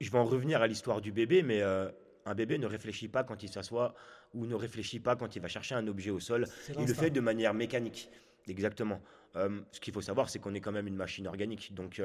Je 0.00 0.10
vais 0.10 0.18
en 0.18 0.24
revenir 0.24 0.62
à 0.62 0.66
l'histoire 0.66 1.00
du 1.00 1.12
bébé, 1.12 1.42
mais 1.42 1.60
euh, 1.60 1.90
un 2.24 2.34
bébé 2.34 2.58
ne 2.58 2.66
réfléchit 2.66 3.08
pas 3.08 3.24
quand 3.24 3.42
il 3.42 3.48
s'assoit 3.48 3.94
ou 4.34 4.46
ne 4.46 4.54
réfléchit 4.54 5.00
pas 5.00 5.16
quand 5.16 5.36
il 5.36 5.42
va 5.42 5.48
chercher 5.48 5.74
un 5.74 5.86
objet 5.86 6.10
au 6.10 6.20
sol. 6.20 6.46
Il 6.78 6.86
le 6.86 6.94
fait 6.94 7.10
de 7.10 7.20
manière 7.20 7.54
mécanique. 7.54 8.10
Exactement. 8.46 9.00
Euh, 9.36 9.60
ce 9.72 9.80
qu'il 9.80 9.92
faut 9.92 10.00
savoir, 10.00 10.30
c'est 10.30 10.38
qu'on 10.38 10.54
est 10.54 10.60
quand 10.60 10.72
même 10.72 10.86
une 10.86 10.96
machine 10.96 11.26
organique. 11.26 11.74
Donc, 11.74 12.00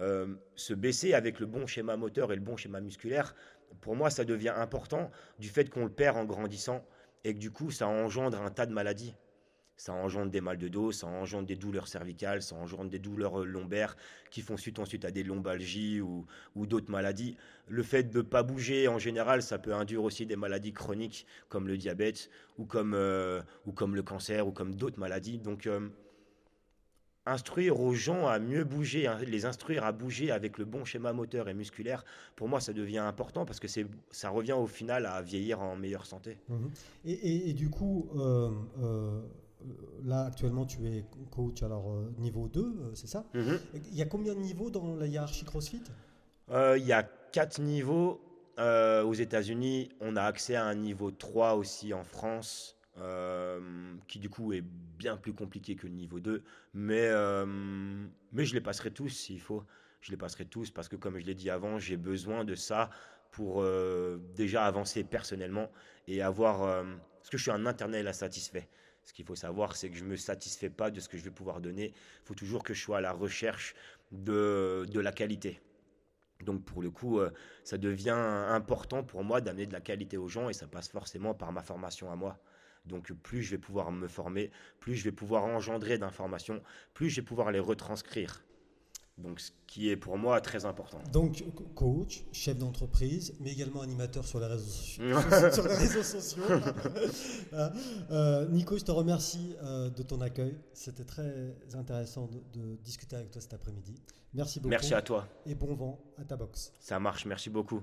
euh, 0.00 0.34
se 0.56 0.74
baisser 0.74 1.14
avec 1.14 1.40
le 1.40 1.46
bon 1.46 1.66
schéma 1.66 1.96
moteur 1.96 2.32
et 2.32 2.34
le 2.34 2.40
bon 2.40 2.56
schéma 2.56 2.80
musculaire, 2.80 3.34
pour 3.80 3.94
moi, 3.94 4.10
ça 4.10 4.24
devient 4.24 4.54
important 4.56 5.10
du 5.38 5.48
fait 5.48 5.70
qu'on 5.70 5.84
le 5.84 5.90
perd 5.90 6.16
en 6.16 6.24
grandissant 6.24 6.84
et 7.24 7.34
que 7.34 7.38
du 7.38 7.50
coup, 7.50 7.70
ça 7.70 7.86
engendre 7.86 8.40
un 8.40 8.50
tas 8.50 8.66
de 8.66 8.72
maladies. 8.72 9.14
Ça 9.80 9.94
engendre 9.94 10.30
des 10.30 10.42
mal 10.42 10.58
de 10.58 10.68
dos, 10.68 10.92
ça 10.92 11.06
engendre 11.06 11.46
des 11.46 11.56
douleurs 11.56 11.88
cervicales, 11.88 12.42
ça 12.42 12.54
engendre 12.54 12.90
des 12.90 12.98
douleurs 12.98 13.40
euh, 13.40 13.46
lombaires 13.46 13.96
qui 14.30 14.42
font 14.42 14.58
suite 14.58 14.78
ensuite 14.78 15.06
à 15.06 15.10
des 15.10 15.22
lombalgies 15.22 16.02
ou, 16.02 16.26
d'autres 16.54 16.90
maladies. 16.90 17.38
Le 17.66 17.82
fait 17.82 18.02
de 18.02 18.18
ne 18.18 18.22
pas 18.22 18.42
bouger, 18.42 18.88
en 18.88 18.98
général, 18.98 19.40
ça 19.42 19.58
peut 19.58 19.72
induire 19.72 20.04
aussi 20.04 20.26
des 20.26 20.36
maladies 20.36 20.74
chroniques 20.74 21.26
comme 21.48 21.66
le 21.66 21.78
diabète 21.78 22.28
ou 22.58 22.66
comme, 22.66 22.92
euh, 22.92 23.40
le 23.64 24.02
cancer 24.02 24.46
ou 24.46 24.52
comme 24.52 24.74
d'autres 24.74 25.00
maladies. 25.00 25.38
Donc, 25.38 25.66
euh, 25.66 25.88
instruire 27.24 27.80
aux 27.80 27.94
gens 27.94 28.26
à 28.26 28.38
mieux 28.38 28.64
bouger, 28.64 29.06
hein, 29.06 29.16
les 29.26 29.46
instruire 29.46 29.84
à 29.84 29.92
bouger 29.92 30.30
avec 30.30 30.58
le 30.58 30.66
bon 30.66 30.84
schéma 30.84 31.14
moteur 31.14 31.48
et 31.48 31.54
musculaire, 31.54 32.04
pour 32.36 32.48
moi, 32.48 32.60
ça 32.60 32.74
devient 32.74 32.98
important 32.98 33.46
parce 33.46 33.60
que 33.60 33.68
ça 34.10 34.28
revient 34.28 34.52
au 34.52 34.66
final 34.66 35.06
à 35.06 35.22
vieillir 35.22 35.62
en 35.62 35.74
meilleure 35.74 36.04
santé. 36.04 36.36
Mhm. 36.50 36.70
Et, 37.06 37.54
du 37.54 37.70
coup, 37.70 38.10
là 40.04 40.24
actuellement 40.26 40.66
tu 40.66 40.86
es 40.86 41.04
coach 41.30 41.62
alors 41.62 41.92
euh, 41.92 42.12
niveau 42.18 42.48
2, 42.48 42.60
euh, 42.60 42.90
c'est 42.94 43.06
ça 43.06 43.24
Il 43.34 43.94
y 43.94 44.02
a 44.02 44.06
combien 44.06 44.34
de 44.34 44.40
niveaux 44.40 44.70
dans 44.70 44.94
la 44.96 45.06
hiérarchie 45.06 45.44
CrossFit? 45.44 45.82
Euh, 46.50 46.76
Il 46.78 46.86
y 46.86 46.92
a 46.92 47.02
quatre 47.02 47.60
niveaux 47.60 48.20
euh, 48.58 49.02
aux 49.04 49.14
États-Unis. 49.14 49.90
On 50.00 50.16
a 50.16 50.22
accès 50.22 50.54
à 50.56 50.64
un 50.64 50.74
niveau 50.74 51.10
3 51.10 51.54
aussi 51.54 51.94
en 51.94 52.02
France, 52.04 52.76
euh, 52.98 53.60
qui 54.08 54.18
du 54.18 54.28
coup 54.28 54.52
est 54.52 54.64
bien 54.98 55.16
plus 55.16 55.32
compliqué 55.32 55.76
que 55.76 55.86
le 55.86 55.92
niveau 55.94 56.20
2. 56.20 56.42
Mais, 56.74 57.08
euh, 57.08 57.46
mais 58.32 58.44
je 58.44 58.54
les 58.54 58.60
passerai 58.60 58.90
tous 58.90 59.08
s'il 59.08 59.40
faut. 59.40 59.62
Je 60.00 60.10
les 60.10 60.16
passerai 60.16 60.46
tous 60.46 60.70
parce 60.70 60.88
que, 60.88 60.96
comme 60.96 61.18
je 61.18 61.26
l'ai 61.26 61.34
dit 61.34 61.50
avant, 61.50 61.78
j'ai 61.78 61.96
besoin 61.96 62.44
de 62.44 62.54
ça 62.54 62.90
pour 63.30 63.60
euh, 63.62 64.18
déjà 64.34 64.64
avancer 64.64 65.04
personnellement 65.04 65.70
et 66.08 66.20
avoir. 66.22 66.62
euh, 66.64 66.82
parce 67.18 67.30
que 67.30 67.36
je 67.36 67.42
suis 67.42 67.50
un 67.52 67.66
internel 67.66 68.08
insatisfait. 68.08 68.66
Ce 69.04 69.12
qu'il 69.12 69.24
faut 69.24 69.34
savoir, 69.34 69.76
c'est 69.76 69.90
que 69.90 69.96
je 69.96 70.04
ne 70.04 70.10
me 70.10 70.16
satisfais 70.16 70.70
pas 70.70 70.90
de 70.90 71.00
ce 71.00 71.08
que 71.08 71.16
je 71.16 71.24
vais 71.24 71.30
pouvoir 71.30 71.60
donner. 71.60 71.86
Il 71.88 72.26
faut 72.26 72.34
toujours 72.34 72.62
que 72.62 72.74
je 72.74 72.82
sois 72.82 72.98
à 72.98 73.00
la 73.00 73.12
recherche 73.12 73.74
de, 74.12 74.86
de 74.88 75.00
la 75.00 75.12
qualité. 75.12 75.60
Donc 76.42 76.64
pour 76.64 76.82
le 76.82 76.90
coup, 76.90 77.18
euh, 77.18 77.30
ça 77.64 77.78
devient 77.78 78.10
important 78.10 79.02
pour 79.02 79.24
moi 79.24 79.40
d'amener 79.40 79.66
de 79.66 79.72
la 79.72 79.80
qualité 79.80 80.16
aux 80.16 80.28
gens 80.28 80.48
et 80.48 80.52
ça 80.52 80.66
passe 80.66 80.88
forcément 80.88 81.34
par 81.34 81.52
ma 81.52 81.62
formation 81.62 82.10
à 82.10 82.16
moi. 82.16 82.38
Donc 82.86 83.12
plus 83.12 83.42
je 83.42 83.50
vais 83.50 83.58
pouvoir 83.58 83.92
me 83.92 84.08
former, 84.08 84.50
plus 84.78 84.94
je 84.94 85.04
vais 85.04 85.12
pouvoir 85.12 85.44
engendrer 85.44 85.98
d'informations, 85.98 86.62
plus 86.94 87.10
je 87.10 87.20
vais 87.20 87.26
pouvoir 87.26 87.50
les 87.50 87.60
retranscrire. 87.60 88.42
Donc 89.22 89.38
ce 89.40 89.50
qui 89.66 89.90
est 89.90 89.96
pour 89.96 90.16
moi 90.18 90.40
très 90.40 90.64
important. 90.64 90.98
Donc 91.12 91.44
co- 91.54 91.64
coach, 91.74 92.24
chef 92.32 92.56
d'entreprise, 92.56 93.34
mais 93.40 93.52
également 93.52 93.82
animateur 93.82 94.26
sur 94.26 94.40
les 94.40 94.46
réseaux, 94.46 94.64
so- 94.66 95.02
sur 95.52 95.68
les 95.68 95.74
réseaux 95.76 96.02
sociaux. 96.02 96.42
Hein. 97.52 97.72
Euh, 98.10 98.46
Nico, 98.48 98.78
je 98.78 98.84
te 98.84 98.90
remercie 98.92 99.54
euh, 99.62 99.90
de 99.90 100.02
ton 100.02 100.20
accueil. 100.20 100.56
C'était 100.72 101.04
très 101.04 101.54
intéressant 101.74 102.28
de, 102.28 102.60
de 102.60 102.76
discuter 102.76 103.16
avec 103.16 103.30
toi 103.32 103.40
cet 103.42 103.52
après-midi. 103.54 103.94
Merci 104.34 104.60
beaucoup 104.60 104.70
Merci 104.70 104.94
à 104.94 105.02
toi. 105.02 105.26
et 105.46 105.54
bon 105.56 105.74
vent 105.74 105.98
à 106.18 106.24
ta 106.24 106.36
boxe. 106.36 106.72
Ça 106.78 106.98
marche, 107.00 107.26
merci 107.26 107.50
beaucoup. 107.50 107.82